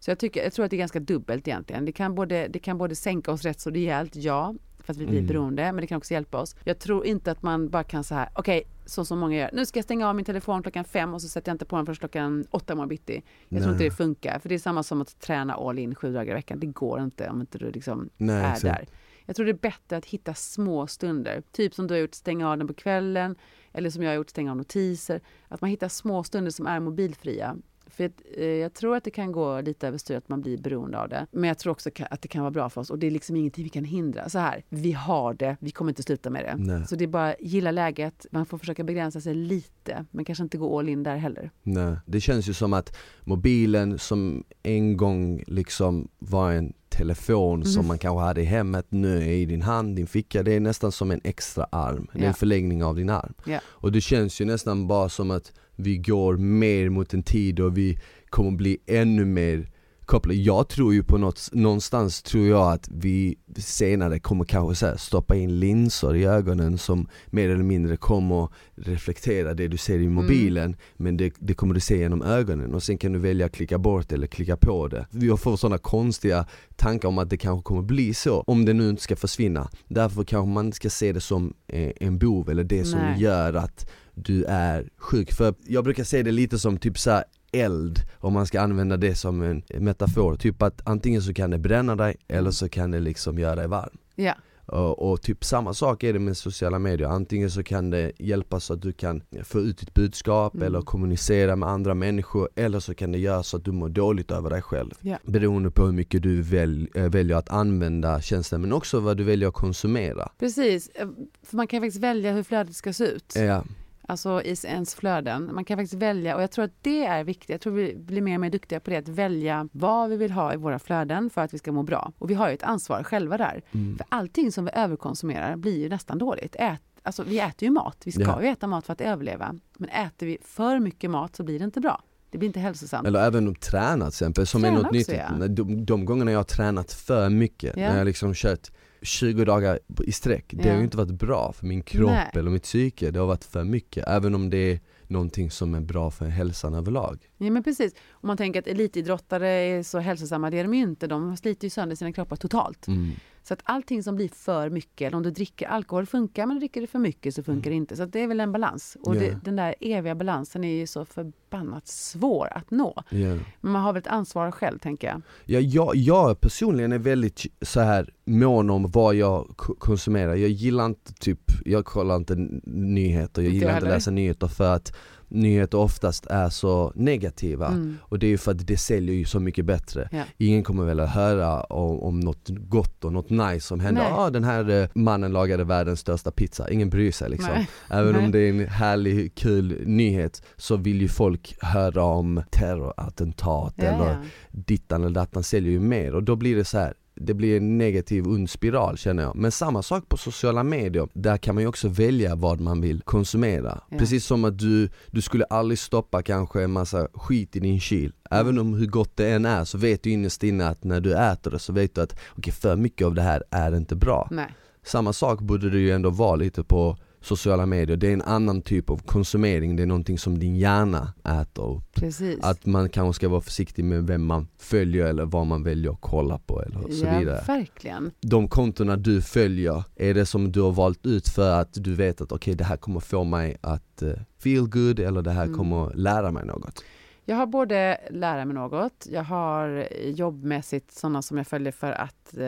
[0.00, 1.84] Så jag, tycker, jag tror att det är ganska dubbelt egentligen.
[1.84, 4.54] Det kan både, det kan både sänka oss rätt så rejält, ja,
[4.88, 5.26] för att vi blir Mm.
[5.28, 6.56] beroende, men det kan också hjälpa oss.
[6.64, 9.66] Jag tror inte att man bara kan så här, okej, så som många gör, nu
[9.66, 11.86] ska jag stänga av min telefon klockan fem och så sätter jag inte på den
[11.86, 13.22] förrän klockan åtta imorgon bitti.
[13.48, 13.90] Jag tror inte Nej.
[13.90, 16.60] det funkar, för det är samma som att träna all in sju dagar i veckan.
[16.60, 18.62] Det går inte om inte du liksom Nej, är exakt.
[18.62, 18.86] där.
[19.26, 22.50] Jag tror det är bättre att hitta små stunder, typ som du har gjort, stänga
[22.50, 23.36] av den på kvällen,
[23.72, 25.20] eller som jag har gjort, stänga av notiser.
[25.48, 27.56] Att man hittar små stunder som är mobilfria.
[27.98, 31.08] För eh, jag tror att det kan gå lite överstyr att man blir beroende av
[31.08, 31.26] det.
[31.30, 33.36] Men jag tror också att det kan vara bra för oss och det är liksom
[33.36, 34.28] ingenting vi kan hindra.
[34.28, 36.54] Så här, vi har det, vi kommer inte sluta med det.
[36.58, 36.86] Nej.
[36.86, 40.58] Så det är bara gilla läget, man får försöka begränsa sig lite, men kanske inte
[40.58, 41.50] gå all in där heller.
[41.62, 47.80] Nej, det känns ju som att mobilen som en gång liksom var en telefon som
[47.80, 47.88] Mhm.
[47.88, 50.92] man kanske hade i hemmet, nu är i din hand, din ficka, det är nästan
[50.92, 53.34] som en extra arm, det är en förlängning av din arm.
[53.46, 53.60] Ja.
[53.66, 57.78] Och det känns ju nästan bara som att vi går mer mot en tid och
[57.78, 57.98] vi
[58.30, 59.68] kommer bli ännu mer
[60.08, 60.38] kopplade.
[60.38, 64.96] Jag tror ju på något, någonstans tror jag att vi senare kommer kanske så här,
[64.96, 70.08] stoppa in linser i ögonen som mer eller mindre kommer reflektera det du ser i
[70.08, 73.52] mobilen men det, det kommer du se genom ögonen och sen kan du välja att
[73.52, 75.06] klicka bort eller klicka på det.
[75.10, 78.88] Jag får sådana konstiga tankar om att det kanske kommer bli så, om det nu
[78.88, 79.70] inte ska försvinna.
[79.88, 83.22] Därför kanske man inte ska se det som eh, en bov eller det som Nej.
[83.22, 83.90] gör att
[84.24, 85.32] du är sjuk.
[85.32, 88.96] För jag brukar se det lite som typ så här eld, om man ska använda
[88.96, 90.36] det som en metafor.
[90.36, 93.68] Typ att antingen så kan det bränna dig eller så kan det liksom göra dig
[93.68, 93.98] varm.
[94.14, 94.34] Ja,
[94.66, 98.60] Och, och typ samma sak är det med sociala medier, antingen så kan det hjälpa
[98.60, 100.66] så att du kan få ut ditt budskap Mm.
[100.66, 104.30] eller kommunicera med andra människor eller så kan det göra så att du mår dåligt
[104.30, 104.90] över dig själv.
[105.00, 105.18] Ja.
[105.24, 109.24] Beroende på hur mycket du väl, äh, väljer att använda tjänsten men också vad du
[109.24, 110.28] väljer att konsumera.
[110.38, 110.88] precis.
[110.94, 111.08] Eh,
[111.42, 113.32] För man kan faktiskt välja hur flödet ska se ut.
[113.36, 113.64] Ja,
[114.10, 115.50] Alltså i ens flöden.
[115.54, 117.48] Man kan faktiskt välja och jag tror att det är viktigt.
[117.50, 118.96] Jag tror vi blir mer och mer duktiga på det.
[118.96, 122.12] Att välja vad vi vill ha i våra flöden för att vi ska må bra.
[122.18, 123.62] Och vi har ju ett ansvar själva där.
[123.72, 123.96] mm.
[123.96, 126.56] För allting som vi överkonsumerar blir ju nästan dåligt.
[126.58, 128.02] Ät, alltså vi äter ju mat.
[128.04, 128.42] Vi ska Ja.
[128.42, 129.54] ju äta mat för att överleva.
[129.78, 132.02] Men äter vi för mycket mat så blir det inte bra.
[132.30, 133.06] Det blir inte hälsosamt.
[133.08, 135.08] Eller även att träna till exempel, som är Träna något nytt.
[135.08, 135.48] ja.
[135.48, 137.88] De, de gångerna jag har tränat för mycket, Ja.
[137.88, 138.70] när jag liksom kört
[139.02, 140.70] 20 dagar i sträck, det Ja.
[140.72, 142.30] har ju inte varit bra för min kropp Nej.
[142.34, 144.04] eller mitt psyke, det har varit för mycket.
[144.08, 147.18] Även om det är någonting som är bra för hälsan överlag.
[147.38, 147.92] Ja men precis.
[148.10, 151.06] Om man tänker att elitidrottare är så hälsosamma, det är de ju inte.
[151.06, 152.86] De sliter ju sönder sina kroppar totalt.
[152.86, 153.10] Mm.
[153.48, 156.80] Så att allting som blir för mycket, eller om du dricker alkohol funkar, men dricker
[156.80, 157.96] du för mycket så funkar det inte.
[157.96, 158.96] Så att det är väl en balans.
[159.02, 159.20] Och Ja.
[159.20, 163.02] det, den där eviga balansen är ju så förbannat svår att nå.
[163.08, 163.36] Ja.
[163.60, 165.22] Men man har väl ett ansvar själv, tänker jag.
[165.44, 169.46] Ja, jag, jag personligen är väldigt så här mån om vad jag
[169.78, 170.34] konsumerar.
[170.34, 172.34] Jag gillar inte typ, jag kollar inte
[172.66, 174.92] nyheter, jag gillar inte läsa nyheter för att
[175.28, 177.66] nyheter oftast är så negativa.
[177.66, 177.98] Mm.
[178.02, 180.08] Och det är ju för att det säljer ju så mycket bättre.
[180.12, 180.22] Ja.
[180.36, 184.02] Ingen kommer väl att höra om, om något gott och något nice som händer.
[184.02, 184.12] Nej.
[184.12, 186.70] ah, den här eh, mannen lagade världens största pizza.
[186.70, 187.50] Ingen bryr sig liksom.
[187.54, 187.68] Nej.
[187.90, 188.24] Även Nej.
[188.24, 193.84] om det är en härlig, kul nyhet så vill ju folk höra om terrorattentat Ja,
[193.84, 194.16] eller ja.
[194.50, 197.78] dittan eller dattan säljer ju mer och då blir det så här det blir en
[197.78, 199.36] negativ ond spiral känner jag.
[199.36, 203.02] Men samma sak på sociala medier, där kan man ju också välja vad man vill
[203.02, 203.80] konsumera.
[203.88, 203.98] Ja.
[203.98, 208.12] Precis som att du, du skulle aldrig stoppa kanske en massa skit i din kyl.
[208.30, 211.14] Även om hur gott det än är så vet du innerst inne att när du
[211.14, 214.28] äter det så vet du att okej för mycket av det här är inte bra.
[214.30, 214.54] Nej.
[214.82, 216.96] Samma sak borde det ju ändå vara lite på
[217.28, 221.12] sociala medier, det är en annan typ av konsumering, det är någonting som din hjärna
[221.40, 221.94] äter upp.
[221.94, 222.38] Precis.
[222.42, 226.00] Att man kanske ska vara försiktig med vem man följer eller vad man väljer att
[226.00, 227.44] kolla på eller så ja, vidare.
[227.46, 228.10] verkligen.
[228.20, 232.20] De kontona du följer, är det som du har valt ut för att du vet
[232.20, 234.12] att okej det här kommer få mig att eh,
[234.42, 235.58] feel good eller det här Mm.
[235.58, 236.82] kommer lära mig något?
[237.28, 242.36] Jag har både lära mig något, jag har jobbmässigt sådana som jag följer för att
[242.36, 242.44] eh,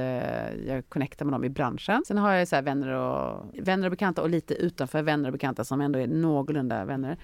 [0.66, 2.02] jag connectar med dem i branschen.
[2.06, 5.64] Sen har jag så vänner, och, vänner och bekanta och lite utanför vänner och bekanta
[5.64, 7.18] som ändå är någorlunda vänner.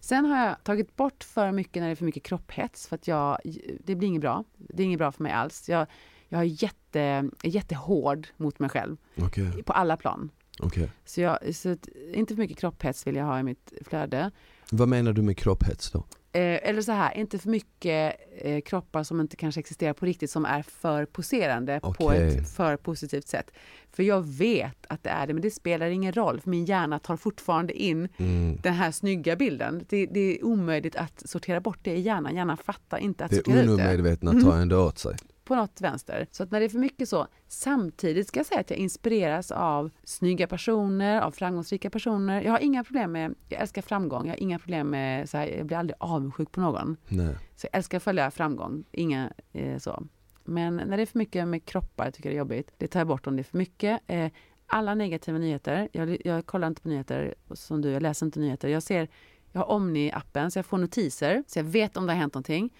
[0.00, 3.08] Sen har jag tagit bort för mycket när det är för mycket kropphets för att
[3.08, 3.38] jag,
[3.84, 4.44] det blir inget bra.
[4.56, 5.68] Det är inget bra för mig alls.
[5.68, 5.86] Jag,
[6.28, 7.00] jag är jätte,
[7.42, 10.30] är jättehård mot mig själv Okej, på alla plan.
[10.60, 10.90] okej.
[11.04, 11.76] Så, jag, så
[12.12, 14.30] inte för mycket kropphets vill jag ha i mitt flöde.
[14.72, 15.98] Vad menar du med kropphets då?
[16.32, 20.30] Eh, eller så här, inte för mycket eh, kroppar som inte kanske existerar på riktigt
[20.30, 22.28] som är för poserande på Okej.
[22.38, 23.50] ett för positivt sätt.
[23.92, 26.98] För jag vet att det är det, men det spelar ingen roll för min hjärna
[26.98, 28.58] tar fortfarande in Mm.
[28.62, 29.84] den här snygga bilden.
[29.88, 32.34] Det, det är omöjligt att sortera bort det i hjärnan.
[32.36, 34.44] Hjärnan fattar inte att Det sortera ut det undermedvetna Mm.
[34.44, 35.16] tar ändå åt sig.
[35.48, 36.26] På något vänster.
[36.30, 39.50] Så att när det är för mycket så, samtidigt ska jag säga att jag inspireras
[39.50, 42.42] av snygga personer, av framgångsrika personer.
[42.42, 45.46] Jag har inga problem med, jag älskar framgång, jag har inga problem med, så här,
[45.46, 46.96] jag blir aldrig avundsjuk på någon.
[47.08, 47.36] Nej.
[47.56, 50.06] Så jag älskar att följa framgång, inga eh, så.
[50.44, 52.72] Men när det är för mycket med kroppar, jag tycker det är jobbigt.
[52.76, 54.00] Det tar jag bort om det är för mycket.
[54.06, 54.30] Eh,
[54.66, 58.68] alla negativa nyheter, jag, jag kollar inte på nyheter som du, jag läser inte nyheter.
[58.68, 59.08] Jag ser,
[59.52, 62.72] jag har Omni-appen så jag får notiser, så jag vet om det har hänt någonting.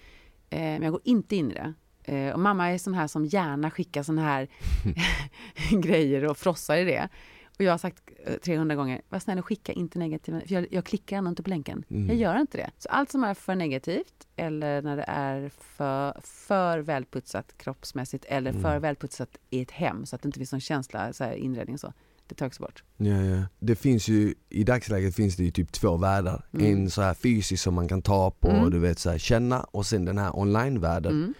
[0.49, 1.73] Eh, men jag går inte in i det.
[2.03, 4.47] Eh, och mamma är sån här som gärna skickar sån här
[5.71, 7.09] grejer och frossar i det.
[7.57, 10.67] Och jag har sagt eh, 300 gånger, var snäll och skicka inte negativa, för jag,
[10.71, 11.83] jag klickar ändå inte på länken.
[11.89, 12.07] Mm.
[12.07, 12.69] Jag gör inte det.
[12.77, 18.51] Så allt som är för negativt eller när det är för, för välputsat kroppsmässigt eller
[18.51, 18.61] Mm.
[18.63, 21.73] för välputsat i ett hem så att det inte finns någon känsla, så här, inredning
[21.73, 21.93] och så.
[22.27, 22.83] Det också bort.
[22.97, 23.43] Ja, ja.
[23.59, 26.45] Det finns ju, i dagsläget finns det ju typ två världar.
[26.53, 26.65] Mm.
[26.65, 28.69] En så här fysisk som man kan ta på Mm.
[28.71, 31.33] du vet så här, känna och sen den här online-världen.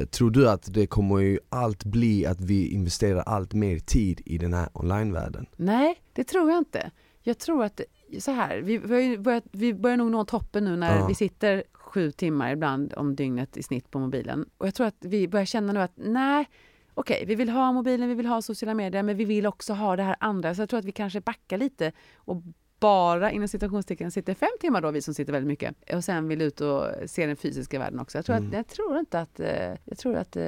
[0.00, 4.20] Eh, Tror du att det kommer ju allt bli att vi investerar allt mer tid
[4.24, 5.46] i den här online-världen?
[5.56, 6.90] Nej, det tror jag inte.
[7.22, 7.80] Jag tror att
[8.18, 8.78] så här, vi,
[9.18, 11.06] börjat, vi börjar nog nå toppen nu när Ja.
[11.06, 14.46] vi sitter sju timmar ibland om dygnet i snitt på mobilen.
[14.58, 16.48] Och jag tror att vi börjar känna nu att nej,
[16.94, 19.96] okej, vi vill ha mobilen, vi vill ha sociala medier, men vi vill också ha
[19.96, 20.54] det här andra.
[20.54, 22.42] Så jag tror att vi kanske backar lite och
[22.80, 26.42] bara inom citationstecken sitter fem timmar då, vi som sitter väldigt mycket, och sen vill
[26.42, 28.18] ut och se den fysiska världen också.
[28.18, 28.48] Jag tror, Mm.
[28.48, 29.48] att, jag tror inte att, eh,
[29.84, 30.42] jag tror att, eh,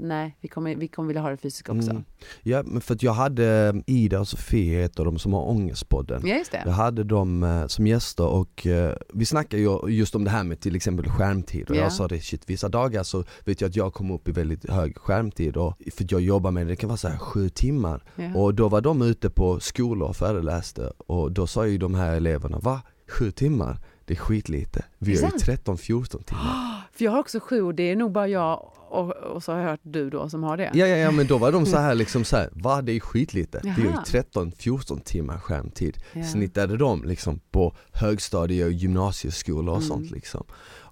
[0.00, 1.90] nej, vi kommer, vi kommer vilja ha det fysiska också.
[1.90, 2.04] Mm.
[2.42, 6.22] Ja, men för att jag hade Ida och Sofie, av dem som har Ångestpodden.
[6.26, 6.62] Ja, just det.
[6.64, 10.44] Jag hade dem eh, som gäster och eh, vi snackade ju just om det här
[10.44, 11.80] med till exempel skärmtid och Ja.
[11.80, 14.70] jag sa det, shit vissa dagar så vet jag att jag kommer upp i väldigt
[14.70, 18.02] hög skärmtid och för jag jobbar med det, det kan vara så här sju timmar
[18.16, 18.34] Ja.
[18.34, 22.14] och då var de ute på skolor och föreläste och då sa ju de här
[22.16, 22.82] eleverna, va?
[23.08, 23.78] Sju timmar?
[24.04, 24.84] Det är skitlite.
[24.98, 25.64] Vi har ju sant.
[25.64, 26.82] 13-14 timmar.
[26.92, 29.58] För jag har också sju och det är nog bara jag och, och så har
[29.58, 30.70] jag hört du då som har det.
[30.74, 32.82] Ja, ja, ja men då var de så här liksom så här, va?
[32.82, 33.60] Det är skitlite.
[33.62, 34.04] Vi har ju Jaha.
[34.34, 35.96] 13-14 timmar skärmtid.
[36.12, 36.24] Ja.
[36.24, 39.88] snittade de liksom på högstadie och gymnasieskolor och Mm.
[39.88, 40.44] sånt liksom.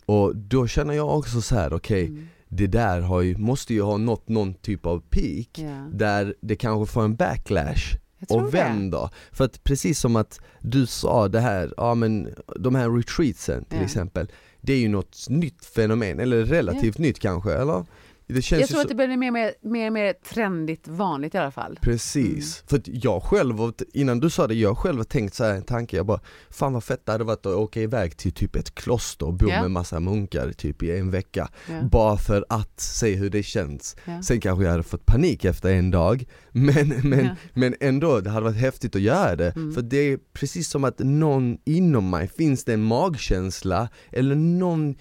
[0.06, 2.28] Och då känner jag också så här: okej Mm.
[2.48, 5.86] det där har ju, måste ju ha nått någon typ av peak Ja.
[5.92, 7.96] där det kanske får en backlash
[8.28, 9.10] Och vänder.
[9.32, 13.78] För att precis som att du sa det här, ja men de här retreatsen till
[13.78, 13.84] Ja.
[13.84, 14.28] exempel,
[14.60, 17.84] det är ju något nytt fenomen, eller relativt nytt kanske, eller?
[18.26, 18.82] Det känns Jag tror så...
[18.82, 21.78] att det blir mer och mer, mer, mer trendigt vanligt i alla fall.
[21.82, 22.24] Precis,
[22.62, 22.68] Mm.
[22.68, 23.54] för att jag själv,
[23.92, 26.20] innan du sa det, jag själv har tänkt så här en tanke, jag bara
[26.50, 29.48] Fan vad fett det hade varit att åka iväg till typ ett kloster och bo
[29.48, 29.62] Ja.
[29.62, 31.82] med massa munkar typ i en vecka Ja.
[31.90, 34.22] Bara för att se hur det känns Ja.
[34.22, 38.44] Sen kanske jag hade fått panik efter en dag Men, men, men ändå, det hade
[38.44, 39.74] varit häftigt att göra det Mm.
[39.74, 44.94] För det är precis som att någon inom mig, finns det en magkänsla eller någon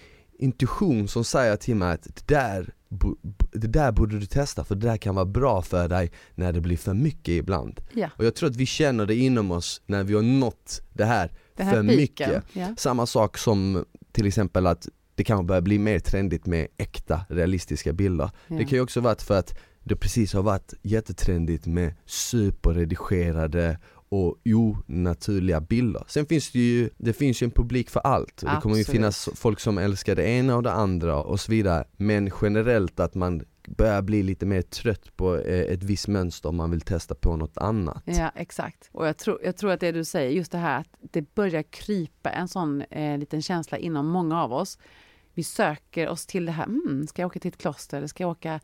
[0.43, 2.73] intuition som säger till mig att det där,
[3.51, 6.61] det där borde du testa för det där kan vara bra för dig när det
[6.61, 7.81] blir för mycket ibland.
[7.93, 8.09] Ja.
[8.17, 11.31] Och jag tror att vi känner det inom oss när vi har nått det här,
[11.55, 11.97] Den här för piken.
[11.97, 12.43] mycket.
[12.53, 12.75] Ja.
[12.77, 17.93] Samma sak som till exempel att det kanske börjar bli mer trendigt med äkta realistiska
[17.93, 18.29] bilder.
[18.47, 18.55] Ja.
[18.55, 23.77] Det kan ju också varit för att det precis har varit jättetrendigt med superredigerade
[24.13, 26.03] och onaturliga bilder.
[26.07, 28.37] Sen finns det ju, det finns ju en publik för allt.
[28.37, 28.87] Det kommer ju Absolut.
[28.87, 31.83] finnas folk som älskar det ena och det andra och så vidare.
[31.97, 36.55] Men generellt att man börjar bli lite mer trött på eh, ett visst mönster om
[36.55, 38.03] man vill testa på något annat.
[38.05, 38.89] Ja, exakt.
[38.91, 41.63] Och jag tror, jag tror att det du säger, just det här att det börjar
[41.63, 44.77] krypa en sån eh, liten känsla inom många av oss.
[45.33, 48.23] Vi söker oss till det här, mm, ska jag åka till ett kloster eller ska
[48.23, 48.59] jag åka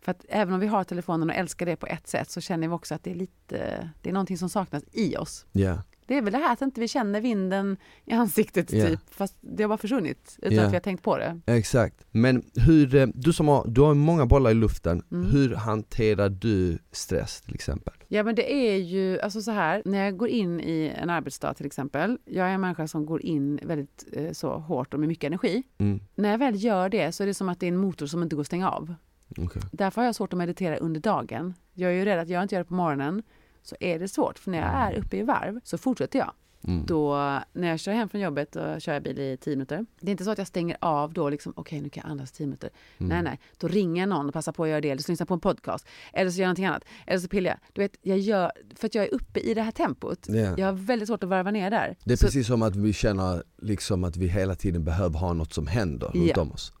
[0.00, 2.68] för att även om vi har telefonen och älskar det på ett sätt så känner
[2.68, 5.46] vi också att det är lite, det är någonting som saknas i oss.
[5.52, 5.82] Ja.
[6.06, 8.86] Det är väl det här att inte vi känner vinden i ansiktet Ja.
[8.86, 10.62] typ, fast det har bara försvunnit utan Ja.
[10.64, 11.40] att vi har tänkt på det.
[11.46, 12.04] Exakt.
[12.10, 15.30] Men hur, eh, du som har, du har många bollar i luften, Mm.
[15.30, 17.94] hur hanterar du stress till exempel?
[18.08, 21.54] Ja men det är ju, alltså så här, när jag går in i en arbetsdag
[21.54, 25.08] till exempel, jag är en människa som går in väldigt eh, så hårt och med
[25.08, 25.62] mycket energi.
[25.78, 26.00] Mm.
[26.14, 28.22] När jag väl gör det så är det som att det är en motor som
[28.22, 28.94] inte går att stänga av.
[29.36, 29.62] okej.
[29.72, 31.54] Därför har jag svårt att meditera under dagen.
[31.74, 33.22] Jag är ju rädd att jag inte gör det på morgonen,
[33.62, 34.38] så är det svårt.
[34.38, 36.32] För när jag är uppe i varv så fortsätter jag.
[36.66, 36.86] Mm.
[36.86, 37.14] Då,
[37.52, 39.86] när jag kör hem från jobbet och kör jag bil i 10 minuter.
[40.00, 42.32] Det är inte så att jag stänger av då liksom, okej nu kan jag andas
[42.32, 42.70] 10 minuter.
[42.98, 43.08] Mm.
[43.08, 43.40] Nej, nej.
[43.58, 44.90] Då ringer jag någon och passar på att göra det.
[44.90, 45.86] Eller så lyssnar på en podcast.
[46.12, 46.84] Eller så gör jag någonting annat.
[47.06, 47.58] Eller så pillar jag.
[47.72, 50.26] Du vet, jag gör, för att jag är uppe i det här tempot.
[50.28, 50.34] Ja.
[50.58, 51.96] Jag har väldigt svårt att varva ner där.
[52.04, 55.32] Det är så, precis som att vi känner liksom att vi hela tiden behöver ha
[55.32, 56.42] något som händer runt Ja.
[56.42, 56.72] om oss.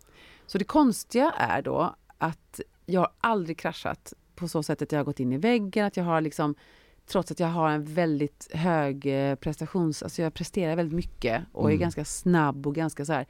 [0.46, 4.98] så det konstiga är då att jag har aldrig kraschat på så sätt att jag
[4.98, 6.54] har gått in i väggen, att jag har liksom
[7.10, 10.02] Trots att jag har en väldigt hög eh, prestations...
[10.02, 11.80] Alltså jag presterar väldigt mycket och är Mm.
[11.80, 13.26] ganska snabb och ganska så här...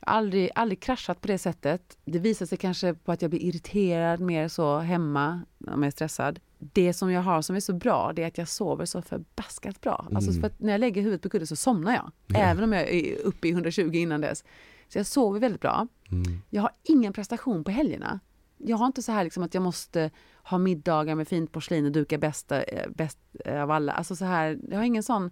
[0.00, 1.98] Jag har aldrig, aldrig kraschat på det sättet.
[2.04, 5.90] Det visar sig kanske på att jag blir irriterad mer så hemma om jag är
[5.90, 6.40] stressad.
[6.58, 9.80] Det som jag har som är så bra, det är att jag sover så förbaskat
[9.80, 10.08] bra.
[10.14, 10.40] Alltså Mm.
[10.40, 12.10] för att när jag lägger huvudet på kudden så somnar jag.
[12.26, 12.36] Ja.
[12.38, 14.44] Även om jag är uppe i 120 innan dess.
[14.88, 15.86] Så jag sover väldigt bra.
[16.12, 16.42] Mm.
[16.50, 18.20] Jag har ingen prestation på helgerna.
[18.56, 20.10] Jag har inte så här liksom att jag måste
[20.42, 23.92] ha middagar med fint porslin och duka eh, bäst eh, av alla.
[23.92, 25.30] Alltså så här, jag har ingen sån...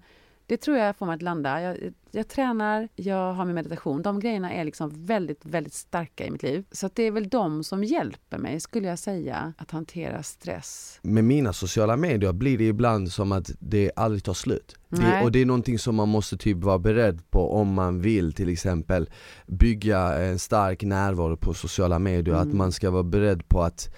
[0.49, 1.61] Det tror jag får mig att landa.
[1.63, 1.77] Jag,
[2.11, 4.03] jag tränar, jag har min meditation.
[4.03, 6.65] De grejerna är liksom väldigt, väldigt starka i mitt liv.
[6.73, 10.99] Så det är väl de som hjälper mig, skulle jag säga, att hantera stress.
[11.03, 14.77] Med mina sociala medier blir det ibland som att det aldrig tar slut.
[14.89, 18.33] Det, och det är någonting som man måste typ vara beredd på om man vill
[18.33, 19.11] till exempel
[19.47, 22.49] bygga en stark närvaro på sociala medier, Mm.
[22.49, 23.95] att man ska vara beredd på att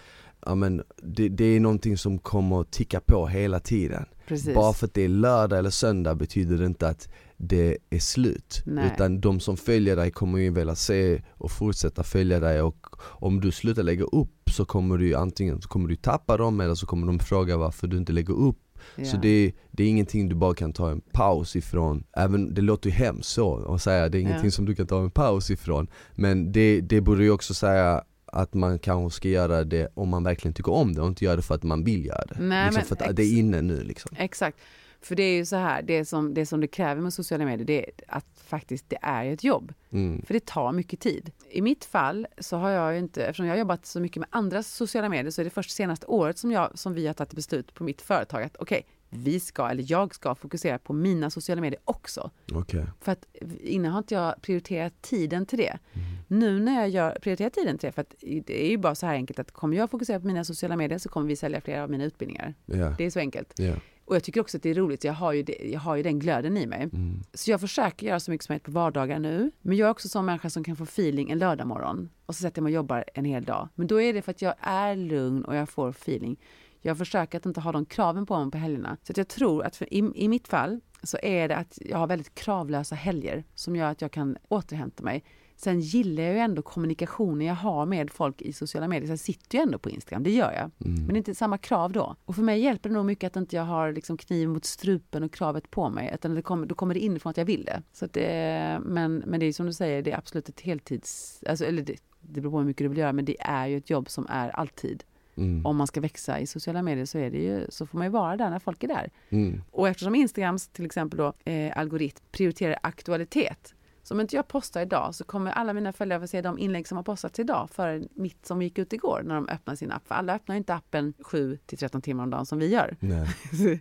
[0.46, 4.04] ja, men det, det är någonting som kommer att ticka på hela tiden.
[4.28, 4.54] Precis.
[4.54, 8.62] Bara för att det är lördag eller söndag betyder det inte att det är slut.
[8.66, 8.90] Nej.
[8.94, 13.40] Utan de som följer dig kommer ju vilja se och fortsätta följa dig och om
[13.40, 16.86] du slutar lägga upp så kommer du antingen så kommer du tappa dem eller så
[16.86, 18.58] kommer de fråga varför du inte lägger upp.
[18.96, 19.04] Ja.
[19.04, 22.04] Så det är, det är ingenting du bara kan ta en paus ifrån.
[22.16, 24.50] Även, det låter ju hemskt så att säga, det är ingenting Ja.
[24.50, 25.86] som du kan ta en paus ifrån.
[26.14, 28.02] Men det, det borde ju också säga
[28.32, 31.36] att man kanske ska göra det om man verkligen tycker om det och inte göra
[31.36, 32.36] det för att man vill göra det.
[32.40, 34.10] Nej, liksom för att ex- det är inne nu liksom.
[34.18, 34.58] Exakt.
[35.00, 37.66] För det är ju så här, det som, det som det kräver med sociala medier,
[37.66, 39.72] det är att faktiskt det är ett jobb.
[39.90, 40.22] Mm.
[40.26, 41.30] För det tar mycket tid.
[41.50, 44.28] I mitt fall så har jag ju inte, eftersom jag har jobbat så mycket med
[44.32, 47.32] andras sociala medier så är det först senaste året som, jag, som vi har tagit
[47.32, 51.60] beslut på mitt företag att okej, vi ska, eller jag ska fokusera på mina sociala
[51.60, 52.30] medier också.
[52.52, 52.84] Okej.
[53.00, 53.26] För att
[53.60, 55.78] innan har inte jag prioriterat tiden till det.
[55.92, 56.17] Mm.
[56.28, 59.06] Nu när jag gör, prioriterar tiden till det, för att det är ju bara så
[59.06, 61.82] här enkelt att kommer jag fokusera på mina sociala medier så kommer vi sälja flera
[61.82, 62.54] av mina utbildningar.
[62.66, 62.94] Ja.
[62.98, 63.52] Det är så enkelt.
[63.56, 63.74] Ja.
[64.04, 66.02] Och jag tycker också att det är roligt, jag har ju, det, jag har ju
[66.02, 66.82] den glöden i mig.
[66.82, 67.22] Mm.
[67.34, 69.50] Så jag försöker göra så mycket som möjligt på vardagar nu.
[69.60, 72.42] Men jag är också sån människa som kan få feeling en lördag morgon och så
[72.42, 73.68] sätter jag mig och jobbar en hel dag.
[73.74, 76.40] Men då är det för att jag är lugn och jag får feeling.
[76.80, 78.96] Jag försöker att inte ha de kraven på mig på helgerna.
[79.02, 81.98] Så att jag tror att för, i, i mitt fall så är det att jag
[81.98, 85.24] har väldigt kravlösa helger som gör att jag kan återhämta mig.
[85.60, 89.06] Sen gillar jag ju ändå kommunikationen jag har med folk i sociala medier.
[89.06, 90.88] Så jag sitter ju ändå på Instagram, det gör jag.
[90.88, 91.04] Mm.
[91.04, 92.16] Men det är inte samma krav då.
[92.24, 95.22] Och för mig hjälper det nog mycket att inte jag har liksom kniv mot strupen
[95.22, 96.10] och kravet på mig.
[96.14, 97.82] Utan det kommer, då kommer det inifrån att jag vill det.
[97.92, 101.44] Så det men, men det är som du säger, det är absolut ett heltids...
[101.48, 103.76] Alltså, eller det, det beror på hur mycket du vill göra, men det är ju
[103.76, 105.04] ett jobb som är alltid.
[105.36, 105.66] Mm.
[105.66, 108.10] Om man ska växa i sociala medier så, är det ju, så får man ju
[108.10, 109.10] vara där när folk är där.
[109.28, 109.62] Mm.
[109.70, 113.74] Och eftersom Instagrams till exempel då, eh, algoritm prioriterar aktualitet.
[114.08, 116.88] Så om inte jag postar idag så kommer alla mina följare få se de inlägg
[116.88, 120.06] som har postats idag före mitt som gick ut igår när de öppnar sin app.
[120.08, 122.96] För alla öppnar ju inte appen 7 till 13 timmar om dagen som vi gör.
[123.00, 123.28] Nej.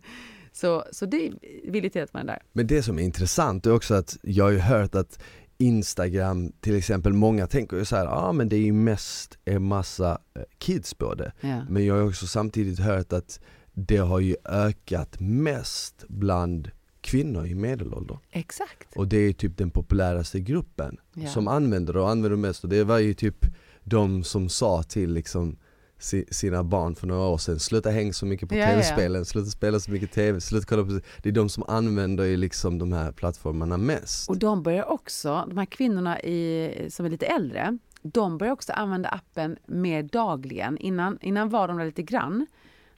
[0.52, 1.32] så, så det
[1.64, 2.42] vill ju till att man är där.
[2.54, 5.20] Men det som är intressant är också att jag har ju hört att
[5.58, 9.38] Instagram till exempel, många tänker ju så här, ja ah, men det är ju mest
[9.46, 11.32] en massa eh, kids på det.
[11.42, 11.62] Ja.
[11.70, 13.40] Men jag har också samtidigt hört att
[13.74, 16.72] det har ju ökat mest bland
[17.08, 18.18] kvinnor i medelålder.
[18.32, 18.96] Exakt.
[18.98, 21.30] Och det är typ den populäraste gruppen Ja.
[21.30, 22.64] som använder det och använder mest.
[22.64, 23.46] Och det var ju typ
[23.84, 25.58] de som sa till liksom
[26.00, 28.72] si- sina barn för några år sedan, sluta hänga så mycket på Ja, ja, ja.
[28.74, 32.38] tv-spelen, sluta spela så mycket tv, sluta kolla på Det är de som använder ju
[32.38, 34.30] liksom de här plattformarna mest.
[34.30, 38.72] Och de börjar också, de här kvinnorna i, som är lite äldre, de börjar också
[38.74, 40.78] använda appen mer dagligen.
[40.78, 42.46] Innan, innan var de där lite grann.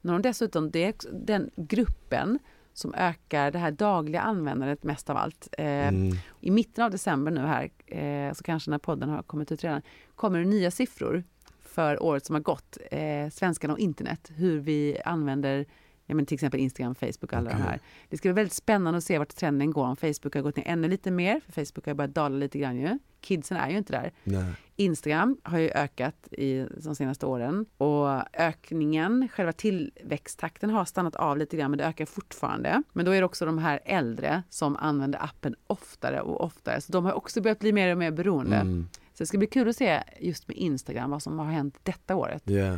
[0.02, 2.40] När de dessutom, det den gruppen
[2.80, 5.48] som ökar det här dagliga användandet mest av allt.
[5.58, 6.18] Eh, Mm.
[6.42, 9.82] I mitten av december nu här, eh, så kanske när podden har kommit ut redan,
[10.16, 11.24] kommer det nya siffror
[11.62, 12.78] för året som har gått.
[12.92, 15.66] Eh, svenskarna och internet, hur vi använder
[16.10, 17.62] ja, men till exempel Instagram, Facebook och alla Okej.
[17.62, 17.80] de här.
[18.10, 19.86] Det ska bli väldigt spännande att se vart trenden går.
[19.86, 22.78] Om Facebook har gått ner ännu lite mer, för Facebook har börjat dala lite grann
[22.78, 23.00] ju.
[23.22, 24.12] Kidsen är ju inte där.
[24.24, 24.54] Nej.
[24.76, 31.38] Instagram har ju ökat i de senaste åren och ökningen, själva tillväxttakten har stannat av
[31.38, 32.84] lite grann men det ökar fortfarande.
[32.94, 36.92] Men då är det också de här äldre som använder appen oftare och oftare så
[36.92, 38.56] de har också börjat bli mer och mer beroende.
[38.56, 38.88] Mm.
[39.14, 42.16] Så det ska bli kul att se just med Instagram vad som har hänt detta
[42.16, 42.44] året.
[42.46, 42.78] Ja.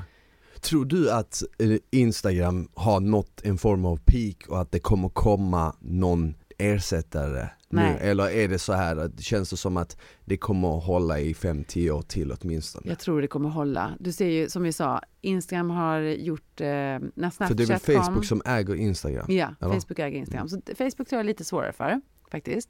[0.62, 5.10] Tror du att eh, Instagram har nått en form av peak och att det kommer
[5.10, 7.82] komma någon ersättare nu?
[7.82, 7.98] Nej.
[8.02, 11.20] Eller är det så här, att det känns det som att det kommer att hålla
[11.20, 12.90] i 5-10 år till åtminstone?
[12.90, 13.92] Jag tror det kommer hålla.
[14.00, 17.68] Du ser ju som vi sa, Instagram har gjort, eh, när Snapchat För det är
[17.68, 19.26] väl kom, Facebook som äger Instagram?
[19.30, 19.74] Ja, eller?
[19.74, 20.50] Facebook äger Instagram.
[20.50, 22.02] Så Facebook tror jag är lite svårare för
[22.32, 22.70] faktiskt.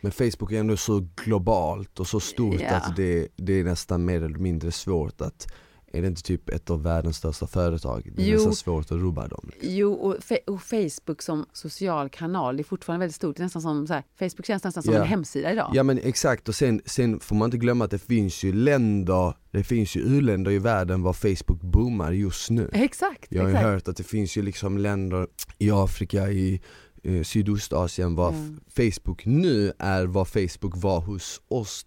[0.00, 2.76] Men Facebook är ändå så globalt och så stort Ja.
[2.76, 5.52] att det, det är nästan mer eller mindre svårt att
[5.92, 8.10] är det inte typ ett av världens största företag?
[8.16, 8.34] Det är Jo.
[8.36, 9.50] nästan svårt att rubba dem.
[9.60, 13.36] Jo, och, fe- och Facebook som social kanal, det är fortfarande väldigt stort.
[13.36, 15.00] Det är nästan som, så här, Facebook känns nästan som Ja.
[15.00, 15.70] en hemsida idag.
[15.74, 19.34] Ja men exakt och sen, sen får man inte glömma att det finns ju länder,
[19.50, 22.70] det finns ju u-länder i världen var Facebook boomar just nu.
[22.72, 25.26] Exakt, Jag har ju hört att det finns ju liksom länder
[25.58, 26.60] i Afrika, i
[27.02, 28.38] eh, Sydostasien var Ja.
[28.76, 31.84] Facebook nu är vad Facebook var hos oss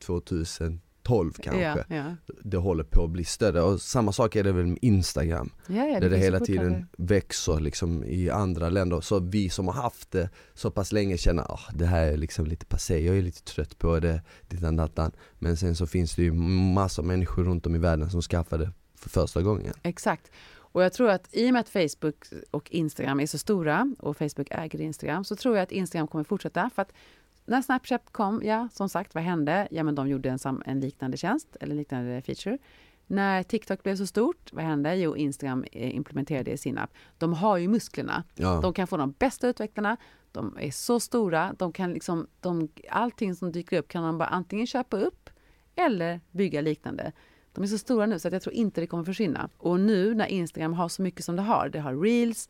[1.05, 1.95] 2012 kanske.
[1.95, 2.15] Ja, ja.
[2.43, 5.49] Det håller på att bli större och samma sak är det väl med Instagram.
[5.67, 9.01] Ja, där det ju hela tiden växer liksom i andra länder.
[9.01, 12.45] Så vi som har haft det så pass länge känner att det här är liksom
[12.45, 15.11] lite passé, jag är lite trött på det, dittan dattan.
[15.39, 18.57] Men sen så finns det ju massor av människor runt om i världen som skaffar
[18.57, 19.73] det för första gången.
[19.83, 20.31] Exakt.
[20.75, 22.15] Och jag tror att i och med att Facebook
[22.51, 26.23] och Instagram är så stora och Facebook äger Instagram så tror jag att Instagram kommer
[26.23, 26.69] fortsätta.
[26.75, 26.91] För att
[27.45, 29.67] när Snapchat kom, ja som sagt, vad hände?
[29.71, 32.57] Ja men de gjorde en, sam- en liknande tjänst eller liknande feature.
[33.07, 34.95] När TikTok blev så stort, vad hände?
[34.95, 36.93] Jo, Instagram eh, implementerade det i sin app.
[37.17, 38.23] De har ju musklerna.
[38.35, 38.59] Ja.
[38.61, 39.97] De kan få de bästa utvecklarna,
[40.31, 44.29] de är så stora, de kan liksom, de, allting som dyker upp kan de bara
[44.29, 45.29] antingen köpa upp
[45.75, 47.11] eller bygga liknande.
[47.53, 49.49] De är så stora nu så att jag tror inte det kommer försvinna.
[49.57, 52.49] Och nu när Instagram har så mycket som det har, det har reels,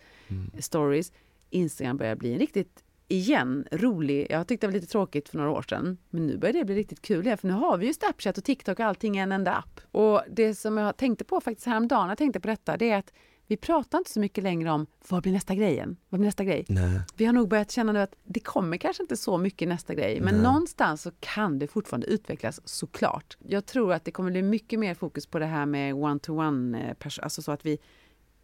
[0.60, 1.12] stories,
[1.50, 4.28] Instagram börjar bli en riktigt igen rolig.
[4.30, 6.76] Jag tyckte det var lite tråkigt för några år sedan, men nu börjar det bli
[6.76, 9.32] riktigt kul igen, för nu har vi ju Snapchat och TikTok och allting i en
[9.32, 9.82] enda app.
[9.91, 13.14] Och det som jag tänkte på faktiskt häromdagen, jag tänkte på detta, det är att
[13.47, 15.97] vi pratar inte så mycket längre om vad blir nästa grejen?
[16.10, 16.66] Vad blir nästa grej?
[16.68, 16.99] Nej.
[17.16, 20.22] Vi har nog börjat känna nu att det kommer kanske inte så mycket nästa grej,
[20.22, 20.43] men Nej.
[20.43, 23.38] någonstans så kan det fortfarande utvecklas såklart.
[23.47, 26.93] Jag tror att det kommer bli mycket mer fokus på det här med one-to-one, eh,
[26.95, 27.78] pers- alltså så att vi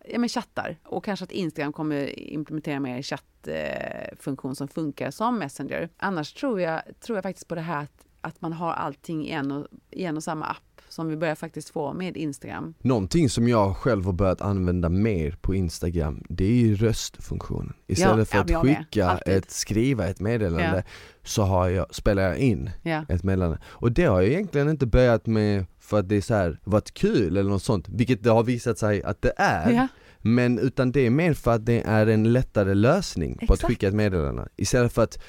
[0.06, 5.90] ja, men chattar och kanske att Instagram kommer implementera mer chattfunktion som funkar som Messenger.
[5.98, 9.32] Annars tror jag, tror jag faktiskt på det här att, att man har allting i
[9.32, 12.74] en, och, i en och samma app som vi börjar faktiskt få med Instagram.
[12.80, 17.74] Någonting som jag själv har börjat använda mer på Instagram, det är ju röstfunktionen.
[17.88, 18.78] Istället för ja, att jag med.
[18.78, 20.92] skicka ett, skriva ett meddelande Ja.
[21.24, 23.06] så har jag, spelar jag in Ja.
[23.10, 23.60] ett meddelande.
[23.66, 26.94] Och det har jag egentligen inte börjat med för att det är så här, varit
[26.94, 29.72] kul eller något sånt, vilket det har visat sig att det är.
[29.72, 29.88] Ja.
[30.24, 33.64] Men utan det är mer för att det är en lättare lösning på att Exakt.
[33.68, 34.48] skicka ett meddelande.
[34.58, 35.20] Istället för att,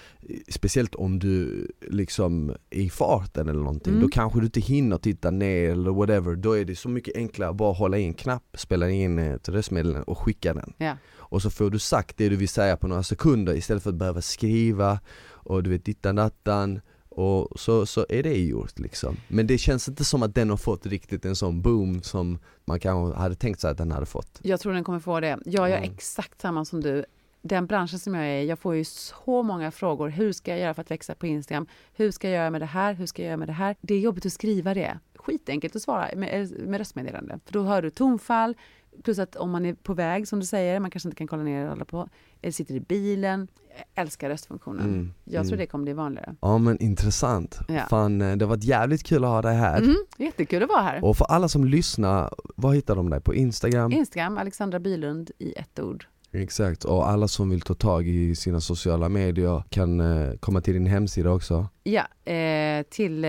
[0.48, 4.02] speciellt om du liksom är i farten eller någonting, Mm.
[4.02, 6.34] då kanske du inte hinner titta ner eller whatever.
[6.36, 9.48] Då är det så mycket enklare att bara hålla i en knapp, spela in ett
[9.48, 10.72] röstmeddelande och skicka den.
[10.78, 10.96] Ja.
[11.16, 13.96] Och så får du sagt det du vill säga på några sekunder istället för att
[13.96, 15.00] behöva skriva
[15.44, 16.80] och du vet dittan dattan
[17.18, 19.16] och så, så är det gjort liksom.
[19.28, 22.80] Men det känns inte som att den har fått riktigt en sån boom som man
[22.80, 24.40] kanske hade tänkt sig att den hade fått.
[24.42, 25.38] Jag tror den kommer få det.
[25.44, 25.92] Jag gör Mm.
[25.92, 27.04] exakt samma som du.
[27.44, 30.08] Den branschen som jag är i, jag får ju så många frågor.
[30.08, 31.66] Hur ska jag göra för att växa på Instagram?
[31.94, 32.94] Hur ska jag göra med det här?
[32.94, 33.76] Hur ska jag göra med det här?
[33.80, 34.98] Det är jobbigt att skriva det.
[35.14, 37.38] Skitenkelt att svara med, med röstmeddelande.
[37.44, 38.54] För då hör du tonfall,
[39.02, 41.42] plus att om man är på väg som du säger, man kanske inte kan kolla
[41.42, 42.08] ner och hålla på,
[42.42, 43.48] eller sitter i bilen.
[43.94, 44.84] Älskar röstfunktionen.
[44.84, 45.58] Mm, Jag tror mm.
[45.58, 46.34] det kommer bli vanligare.
[46.40, 47.58] Ja men intressant.
[47.68, 47.80] Ja.
[47.90, 49.78] Fan eh, det har varit jävligt kul att ha dig här.
[49.82, 51.04] Mm, jättekul att vara här.
[51.04, 53.34] Och för alla som lyssnar, vad hittar de dig på?
[53.34, 53.92] Instagram?
[53.92, 56.06] Instagram, Alexandra Bylund i ett ord.
[56.34, 60.74] Exakt, och alla som vill ta tag i sina sociala medier kan eh, komma till
[60.74, 61.68] din hemsida också.
[61.82, 62.02] Ja,
[62.32, 63.28] eh, till eh,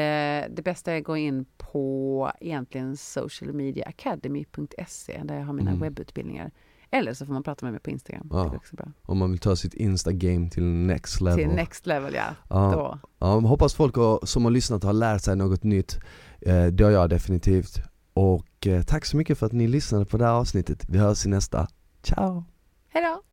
[0.50, 5.82] det bästa är att gå in på egentligen socialmediaacademy.se där jag har mina Mm.
[5.82, 6.52] webbutbildningar.
[6.94, 8.28] Eller så får man prata med mig på Instagram.
[8.32, 8.50] Ja.
[8.52, 8.86] Det också bra.
[9.02, 11.38] Om man vill ta sitt Insta-game till next level.
[11.38, 12.36] Till next level, ja.
[12.50, 12.72] ja.
[12.72, 13.00] Då.
[13.20, 16.00] Ja, hoppas folk som har lyssnat har lärt sig något nytt.
[16.42, 17.82] Eh, det har jag definitivt.
[18.14, 20.86] Och eh, tack så mycket för att ni lyssnade på det här avsnittet.
[20.90, 21.68] Vi hörs i nästa.
[22.04, 22.44] Ciao!
[22.90, 23.24] Hej då!